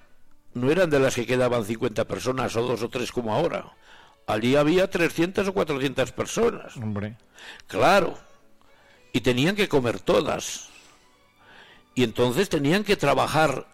[0.54, 3.66] no eran de las que quedaban 50 personas o dos o tres como ahora.
[4.30, 6.78] Allí había 300 o 400 personas.
[6.78, 7.18] Hombre.
[7.66, 8.16] Claro.
[9.12, 10.70] Y tenían que comer todas.
[11.96, 13.66] Y entonces tenían que trabajar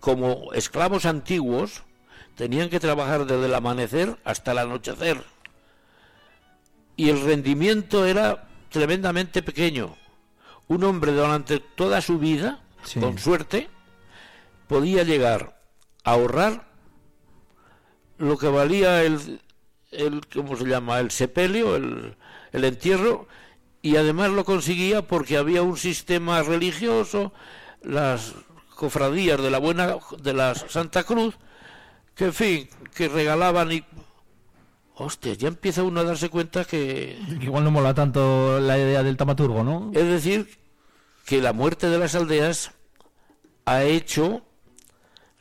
[0.00, 1.82] como esclavos antiguos,
[2.34, 5.22] tenían que trabajar desde el amanecer hasta el anochecer.
[6.96, 9.98] Y el rendimiento era tremendamente pequeño.
[10.66, 13.00] Un hombre durante toda su vida, Sí.
[13.00, 13.68] con suerte,
[14.66, 15.60] podía llegar
[16.04, 16.64] a ahorrar
[18.16, 19.42] lo que valía el,
[19.90, 21.00] el ¿cómo se llama?
[21.00, 22.16] el sepelio, el,
[22.52, 23.26] el entierro,
[23.82, 27.32] y además lo conseguía porque había un sistema religioso,
[27.82, 28.34] las
[28.74, 31.36] cofradías de la buena de la Santa Cruz,
[32.14, 33.84] que en fin, que regalaban y
[34.94, 39.02] hostia, ya empieza uno a darse cuenta que Que Igual no mola tanto la idea
[39.02, 39.90] del tamaturgo, ¿no?
[39.94, 40.58] es decir,
[41.24, 42.72] que la muerte de las aldeas
[43.64, 44.42] ha hecho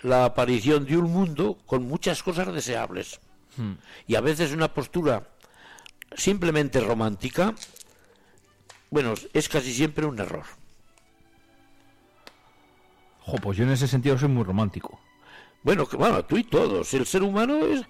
[0.02, 3.20] la aparición de un mundo con muchas cosas deseables.
[4.08, 5.24] Y a veces una postura
[6.16, 7.54] simplemente romántica,
[8.90, 10.46] bueno, es casi siempre un error.
[13.22, 15.00] Jo, pues yo en ese sentido soy muy romántico.
[15.62, 16.94] Bueno, que bueno, tú y todos.
[16.94, 17.84] El ser humano es,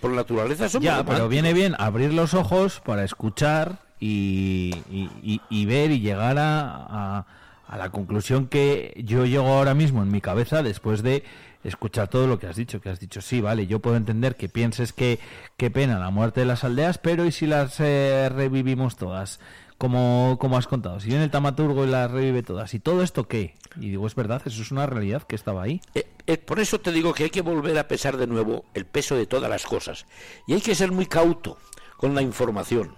[0.00, 5.40] por naturaleza somos Ya, pero viene bien abrir los ojos para escuchar y, y- y-
[5.50, 6.70] y ver y llegar a,
[7.18, 7.26] a-
[7.68, 11.22] a la conclusión que yo llego ahora mismo en mi cabeza después de
[11.64, 12.80] escuchar todo lo que has dicho.
[12.80, 15.18] Que has dicho, sí, vale, yo puedo entender que pienses que
[15.56, 19.40] qué pena la muerte de las aldeas, pero ¿y si las eh, revivimos todas?
[19.78, 23.26] Como, como has contado, si viene el tamaturgo y las revive todas, ¿y todo esto
[23.26, 23.54] qué?
[23.76, 25.80] Y digo, es verdad, eso es una realidad que estaba ahí.
[25.94, 28.84] Eh, eh, por eso te digo que hay que volver a pesar de nuevo el
[28.84, 30.04] peso de todas las cosas.
[30.46, 31.56] Y hay que ser muy cauto
[31.96, 32.94] con la información.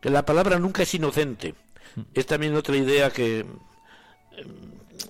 [0.00, 1.54] Que la palabra nunca es inocente.
[2.14, 3.46] Es también otra idea que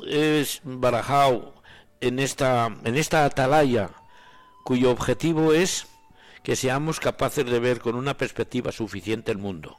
[0.07, 1.56] eh, es barajado
[2.01, 3.91] en esta, en esta atalaya,
[4.65, 5.87] cuyo objetivo es
[6.43, 9.79] que seamos capaces de ver con una perspectiva suficiente el mundo.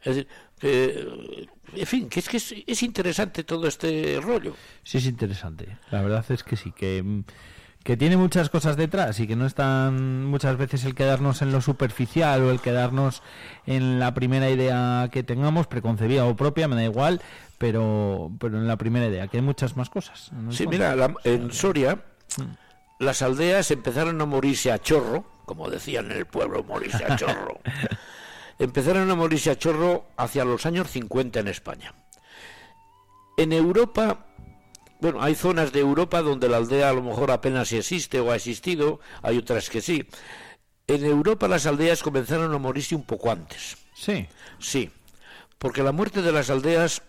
[0.00, 0.28] Es decir,
[0.58, 4.56] que, en fin, que es que es, es interesante todo este rollo.
[4.82, 5.76] Sí, es interesante.
[5.90, 7.22] La verdad es que sí, que,
[7.84, 11.52] que tiene muchas cosas detrás y que no es tan muchas veces el quedarnos en
[11.52, 13.22] lo superficial o el quedarnos
[13.66, 17.20] en la primera idea que tengamos, preconcebida o propia, me da igual,
[17.62, 20.32] pero, pero en la primera idea, que hay muchas más cosas.
[20.50, 21.96] Sí, mira, la- en Soria
[22.98, 27.60] las aldeas empezaron a morirse a chorro, como decían en el pueblo, morirse a chorro.
[28.58, 31.94] empezaron a morirse a chorro hacia los años 50 en España.
[33.36, 34.26] En Europa,
[35.00, 38.36] bueno, hay zonas de Europa donde la aldea a lo mejor apenas existe o ha
[38.36, 40.08] existido, hay otras que sí.
[40.88, 43.76] En Europa las aldeas comenzaron a morirse un poco antes.
[43.94, 44.26] Sí,
[44.58, 44.90] Sí,
[45.58, 47.02] porque la muerte de las aldeas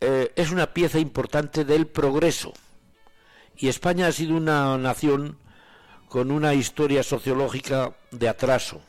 [0.00, 2.52] eh, es una pieza importante del progreso.
[3.56, 5.38] Y España ha sido una nación
[6.08, 8.80] con una historia sociológica de atraso.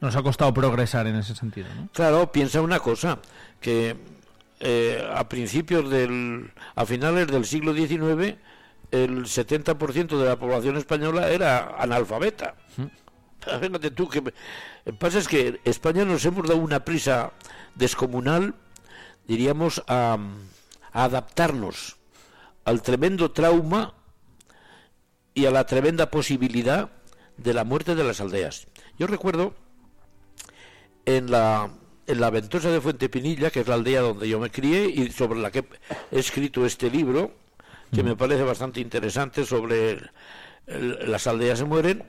[0.00, 1.88] nos ha costado progresar en ese sentido, ¿no?
[1.92, 3.18] Claro, piensa una cosa,
[3.60, 3.96] que
[4.60, 8.36] eh, a principios del, a finales del siglo XIX,
[8.90, 12.54] el 70% de la población española era analfabeta.
[13.60, 14.32] Fíjate tú que lo
[14.84, 17.32] que pasa es que España nos hemos dado una prisa
[17.74, 18.54] descomunal,
[19.26, 20.18] diríamos, a,
[20.92, 21.96] a adaptarnos
[22.64, 23.94] al tremendo trauma
[25.34, 26.90] y a la tremenda posibilidad
[27.36, 28.66] de la muerte de las aldeas.
[28.98, 29.54] Yo recuerdo
[31.04, 31.70] en la,
[32.06, 35.10] en la Ventosa de Fuente Pinilla, que es la aldea donde yo me crié y
[35.10, 35.64] sobre la que
[36.10, 37.32] he escrito este libro,
[37.92, 40.10] que me parece bastante interesante sobre el-
[40.66, 42.02] el- las aldeas se mueren,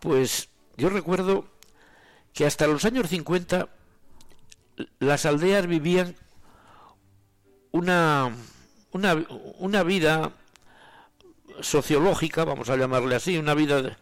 [0.00, 1.48] pues yo recuerdo
[2.32, 3.68] que hasta los años 50
[4.98, 6.14] las aldeas vivían
[7.72, 8.30] una,
[8.92, 9.26] una,
[9.58, 10.32] una vida
[11.60, 13.96] sociológica, vamos a llamarle así, una vida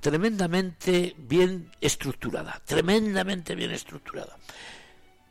[0.00, 4.36] tremendamente bien estructurada, tremendamente bien estructurada.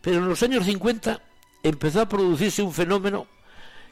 [0.01, 1.21] Pero en los años 50
[1.63, 3.27] empezó a producirse un fenómeno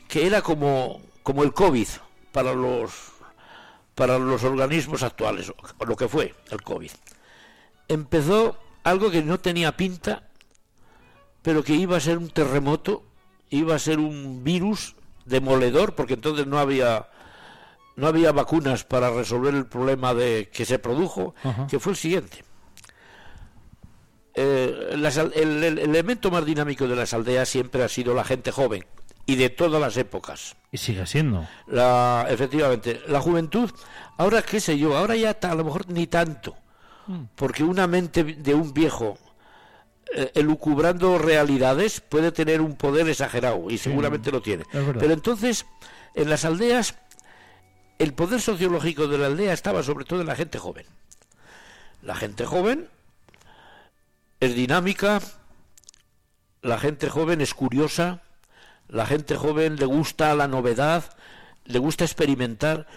[0.08, 1.88] que era como, como el COVID
[2.32, 2.92] para los,
[3.96, 6.92] para los organismos actuales, o lo que fue el COVID.
[7.90, 10.30] Empezó algo que no tenía pinta,
[11.48, 13.04] pero que iba a ser un terremoto,
[13.52, 17.08] iba a ser un virus demoledor, porque entonces no había
[17.96, 21.36] no había vacunas para resolver el problema de que se produjo,
[21.70, 22.44] que fue el siguiente.
[24.36, 28.52] Eh, las el, el elemento más dinámico de las aldeas siempre ha sido la gente
[28.52, 28.84] joven
[29.26, 30.58] y de todas las épocas.
[30.74, 31.48] Y sigue siendo.
[31.68, 33.72] La, efectivamente, la juventud,
[34.18, 36.58] ahora qué sé yo, ahora ya ta- a lo mejor ni tanto,
[37.36, 39.18] porque una mente de un viejo
[40.34, 44.64] elucubrando realidades puede tener un poder exagerado y seguramente lo tiene.
[44.72, 45.66] Pero entonces,
[46.16, 46.96] en las aldeas,
[48.00, 50.86] el poder sociológico de la aldea estaba sobre todo en la gente joven.
[52.02, 52.88] La gente joven
[54.40, 55.20] es dinámica,
[56.62, 58.22] la gente joven es curiosa,
[58.88, 61.04] la gente joven le gusta la novedad,
[61.66, 62.88] le gusta experimentar.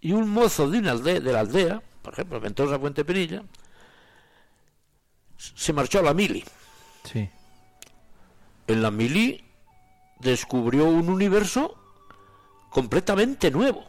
[0.00, 3.42] Y un mozo de una aldea, de la aldea, por ejemplo, Ventosa Fuente Penilla,
[5.38, 6.44] se marchó a la mili.
[7.04, 7.30] Sí.
[8.66, 9.44] En la mili
[10.20, 11.76] descubrió un universo
[12.70, 13.86] completamente nuevo.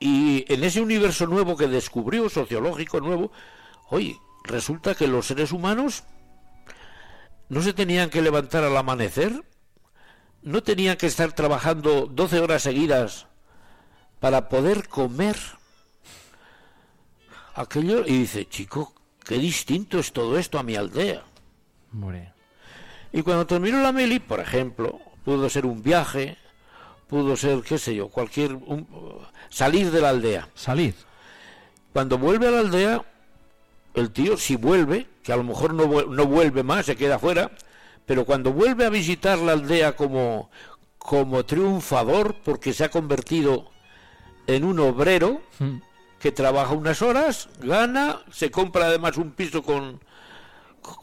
[0.00, 3.30] Y en ese universo nuevo que descubrió, sociológico nuevo,
[3.90, 6.04] oye, resulta que los seres humanos
[7.48, 9.44] no se tenían que levantar al amanecer,
[10.42, 13.26] no tenían que estar trabajando 12 horas seguidas
[14.20, 15.36] para poder comer
[17.54, 18.04] aquello.
[18.06, 18.92] Y dice, chico,
[19.24, 21.22] qué distinto es todo esto a mi aldea.
[23.12, 26.36] Y cuando terminó la mili, por ejemplo, pudo ser un viaje,
[27.08, 28.54] pudo ser, qué sé yo, cualquier...
[28.54, 28.86] un-
[29.50, 30.48] salir de la aldea.
[30.54, 30.94] Salir.
[31.92, 33.04] Cuando vuelve a la aldea,
[33.94, 37.52] el tío, si vuelve, que a lo mejor no, no vuelve más, se queda fuera,
[38.04, 40.50] pero cuando vuelve a visitar la aldea como,
[40.98, 43.70] como triunfador, porque se ha convertido
[44.48, 45.76] en un obrero Mm.
[46.24, 50.00] Que trabaja unas horas, gana, se compra además un piso con,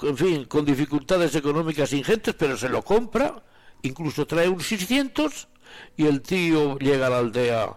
[0.02, 3.44] en fin, con dificultades económicas ingentes, pero se lo compra,
[3.84, 5.48] incluso trae un 600
[5.96, 7.76] y el tío llega a la aldea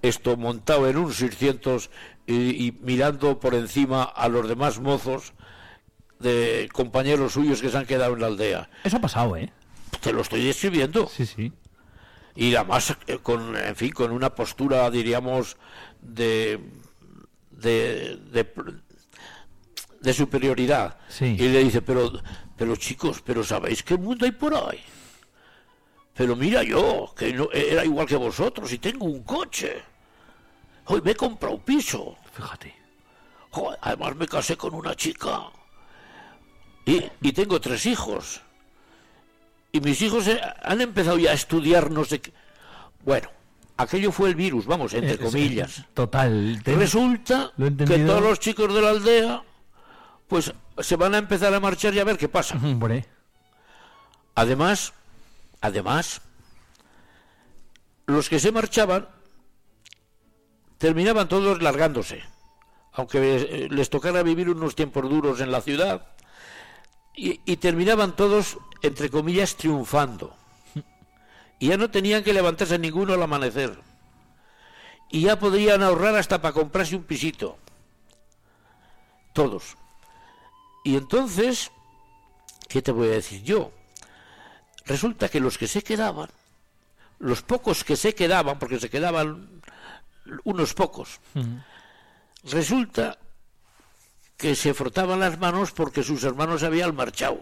[0.00, 1.90] esto montado en un 600
[2.24, 5.32] y, y mirando por encima a los demás mozos
[6.20, 8.70] de compañeros suyos que se han quedado en la aldea.
[8.84, 9.52] Eso ha pasado, ¿eh?
[10.00, 11.08] Te lo estoy describiendo.
[11.08, 11.52] Sí, sí.
[12.36, 15.56] Y además eh, con, en fin, con una postura, diríamos,
[16.06, 16.60] de,
[17.50, 18.54] de, de,
[20.00, 20.98] de superioridad.
[21.08, 21.36] Sí.
[21.38, 22.12] Y le dice, pero,
[22.56, 24.82] pero chicos, pero ¿sabéis qué mundo hay por ahí?
[26.14, 29.82] Pero mira yo, que no, era igual que vosotros y tengo un coche.
[30.86, 32.16] Hoy me he comprado un piso.
[32.32, 32.74] Fíjate.
[33.50, 35.46] Joder, además me casé con una chica.
[36.86, 38.40] Y, y tengo tres hijos.
[39.72, 42.32] Y mis hijos eh, han empezado ya a estudiar no sé qué.
[43.04, 43.28] Bueno,
[43.76, 45.84] aquello fue el virus, vamos, entre comillas.
[45.94, 46.60] Total.
[46.64, 49.42] Te- Resulta lo que todos los chicos de la aldea,
[50.28, 52.56] pues se van a empezar a marchar y a ver qué pasa.
[52.56, 53.04] Hombre.
[54.34, 54.92] Además,
[55.60, 56.20] además,
[58.06, 59.08] los que se marchaban
[60.78, 62.22] terminaban todos largándose,
[62.92, 66.06] aunque eh, les tocara vivir unos tiempos duros en la ciudad,
[67.14, 70.36] y, y terminaban todos, entre comillas, triunfando.
[71.58, 73.78] Y ya no tenían que levantarse ninguno al amanecer.
[75.10, 77.58] Y ya podrían ahorrar hasta para comprarse un pisito.
[79.32, 79.76] Todos.
[80.84, 81.70] Y entonces,
[82.68, 83.72] ¿qué te voy a decir yo?
[84.84, 86.30] Resulta que los que se quedaban,
[87.18, 89.62] los pocos que se quedaban, porque se quedaban
[90.44, 91.20] unos pocos,
[92.44, 93.18] resulta
[94.36, 97.40] que se frotaban las manos porque sus hermanos habían marchado.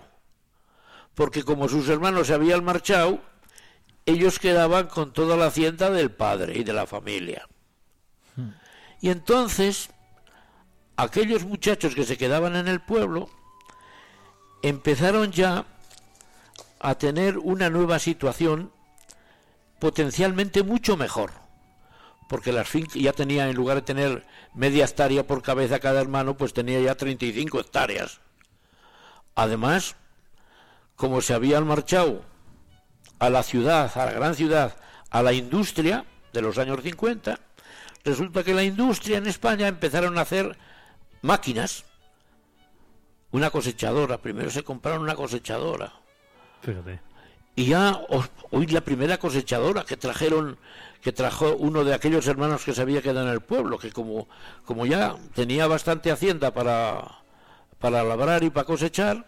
[1.14, 3.20] Porque como sus hermanos se habían marchado,
[4.07, 7.48] ellos quedaban con toda la hacienda del padre y de la familia.
[9.00, 9.90] Y entonces,
[10.96, 13.28] aquellos muchachos que se quedaban en el pueblo
[14.62, 15.66] empezaron ya
[16.80, 18.70] a tener una nueva situación
[19.78, 21.32] potencialmente mucho mejor.
[22.28, 26.36] Porque las fincas ya tenía, en lugar de tener media hectárea por cabeza cada hermano,
[26.36, 28.20] pues tenía ya 35 hectáreas.
[29.34, 29.96] Además,
[30.96, 32.24] como se habían marchado
[33.18, 34.76] a la ciudad, a la gran ciudad,
[35.10, 37.38] a la industria de los años 50,
[38.04, 40.56] resulta que la industria en España empezaron a hacer
[41.22, 41.84] máquinas.
[43.30, 45.92] Una cosechadora, primero se compraron una cosechadora.
[46.62, 47.00] Fíjate.
[47.56, 48.00] Y ya
[48.50, 50.58] hoy la primera cosechadora que trajeron,
[51.00, 54.28] que trajo uno de aquellos hermanos que se había quedado en el pueblo, que como,
[54.64, 57.22] como ya tenía bastante hacienda para,
[57.78, 59.24] para labrar y para cosechar,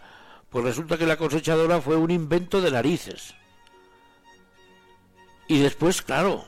[0.51, 3.34] pues resulta que la cosechadora fue un invento de narices.
[5.49, 6.45] Y después, claro,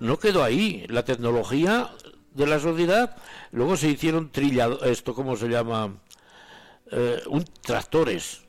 [0.00, 0.86] no quedó ahí.
[0.88, 1.90] La tecnología
[2.34, 3.16] de la sociedad,
[3.50, 5.96] luego se hicieron trillado, esto, ¿cómo se llama?
[6.90, 8.42] Eh, un tractores.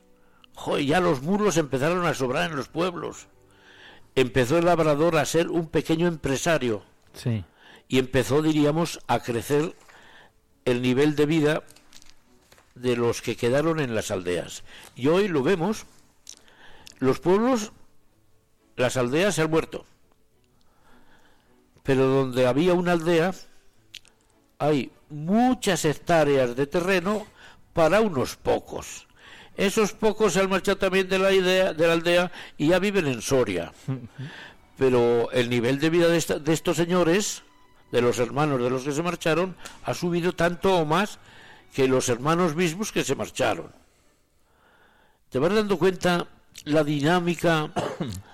[0.54, 3.26] Joder, ya los muros empezaron a sobrar en los pueblos.
[4.14, 6.82] Empezó el labrador a ser un pequeño empresario
[7.12, 7.44] Sí.
[7.88, 9.74] y empezó, diríamos, a crecer
[10.64, 11.62] el nivel de vida
[12.74, 14.62] de los que quedaron en las aldeas.
[14.94, 15.86] Y hoy lo vemos,
[16.98, 17.72] los pueblos,
[18.80, 19.84] las aldeas se han muerto.
[21.82, 23.32] Pero donde había una aldea,
[24.58, 27.26] hay muchas hectáreas de terreno
[27.72, 29.06] para unos pocos.
[29.56, 33.06] Esos pocos se han marchado también de la, idea, de la aldea y ya viven
[33.06, 33.72] en Soria.
[34.78, 37.42] Pero el nivel de vida de, esta- de estos señores,
[37.92, 41.18] de los hermanos de los que se marcharon, ha subido tanto o más
[41.74, 43.72] que los hermanos mismos que se marcharon.
[45.28, 46.26] ¿Te vas dando cuenta
[46.64, 47.70] la dinámica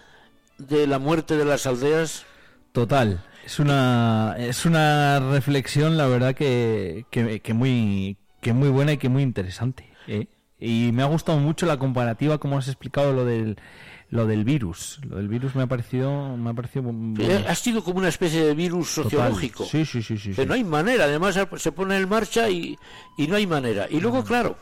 [0.59, 2.25] de la muerte de las aldeas?
[2.73, 3.25] Total.
[3.45, 8.99] Es una, es una reflexión, la verdad, que, que, que muy, que muy buena y
[8.99, 9.89] que muy interesante.
[10.09, 10.27] ¿eh?
[10.59, 13.57] Y me ha gustado mucho la comparativa, como has explicado lo del,
[14.11, 14.99] lo del virus.
[15.07, 18.09] Lo del virus me ha parecido, me ha parecido bueno, Eh, Ha sido como una
[18.09, 19.65] especie de virus sociológico.
[19.65, 20.31] Sí, sí, sí, sí.
[20.31, 20.47] Que sí.
[20.47, 22.77] no hay manera, además se pone en marcha y,
[23.17, 23.87] y no hay manera.
[23.89, 24.57] Y luego, claro,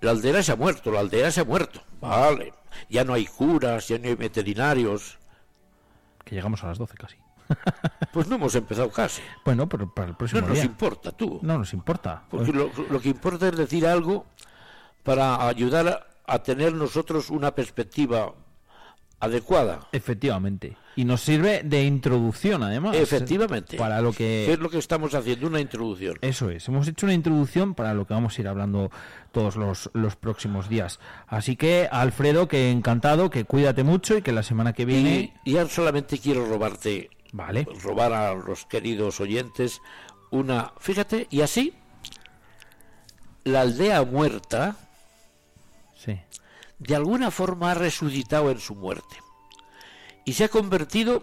[0.00, 1.80] la aldea se ha muerto, la aldea se ha muerto.
[2.00, 2.52] Vale,
[2.88, 5.18] ya no hay curas, ya no hay veterinarios.
[6.24, 7.16] Que llegamos a las 12 casi.
[8.12, 9.20] Pues no hemos empezado casi.
[9.44, 10.64] Bueno, pero para el No próximo nos día.
[10.64, 11.38] importa, tú.
[11.42, 12.24] No nos importa.
[12.30, 14.24] Porque lo, lo que importa es decir algo
[15.02, 15.86] para ayudar
[16.26, 18.32] a, a tener nosotros una perspectiva
[19.20, 19.88] adecuada.
[19.92, 20.76] Efectivamente.
[20.94, 22.96] Y nos sirve de introducción, además.
[22.96, 23.76] Efectivamente.
[23.76, 24.44] Para lo que...
[24.46, 25.46] ¿Qué es lo que estamos haciendo?
[25.46, 26.16] Una introducción.
[26.22, 26.66] Eso es.
[26.68, 28.90] Hemos hecho una introducción para lo que vamos a ir hablando
[29.32, 30.98] todos los, los próximos días.
[31.26, 35.34] Así que, Alfredo, que encantado, que cuídate mucho y que la semana que viene...
[35.44, 37.66] Y ya solamente quiero robarte, Vale.
[37.82, 39.82] robar a los queridos oyentes
[40.30, 40.72] una...
[40.78, 41.74] Fíjate, y así,
[43.44, 44.76] la aldea muerta,
[45.94, 46.18] Sí.
[46.78, 49.16] De alguna forma ha resucitado en su muerte
[50.24, 51.22] y se ha convertido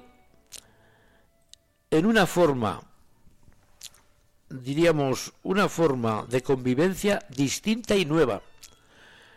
[1.91, 2.81] en una forma,
[4.49, 8.41] diríamos, una forma de convivencia distinta y nueva.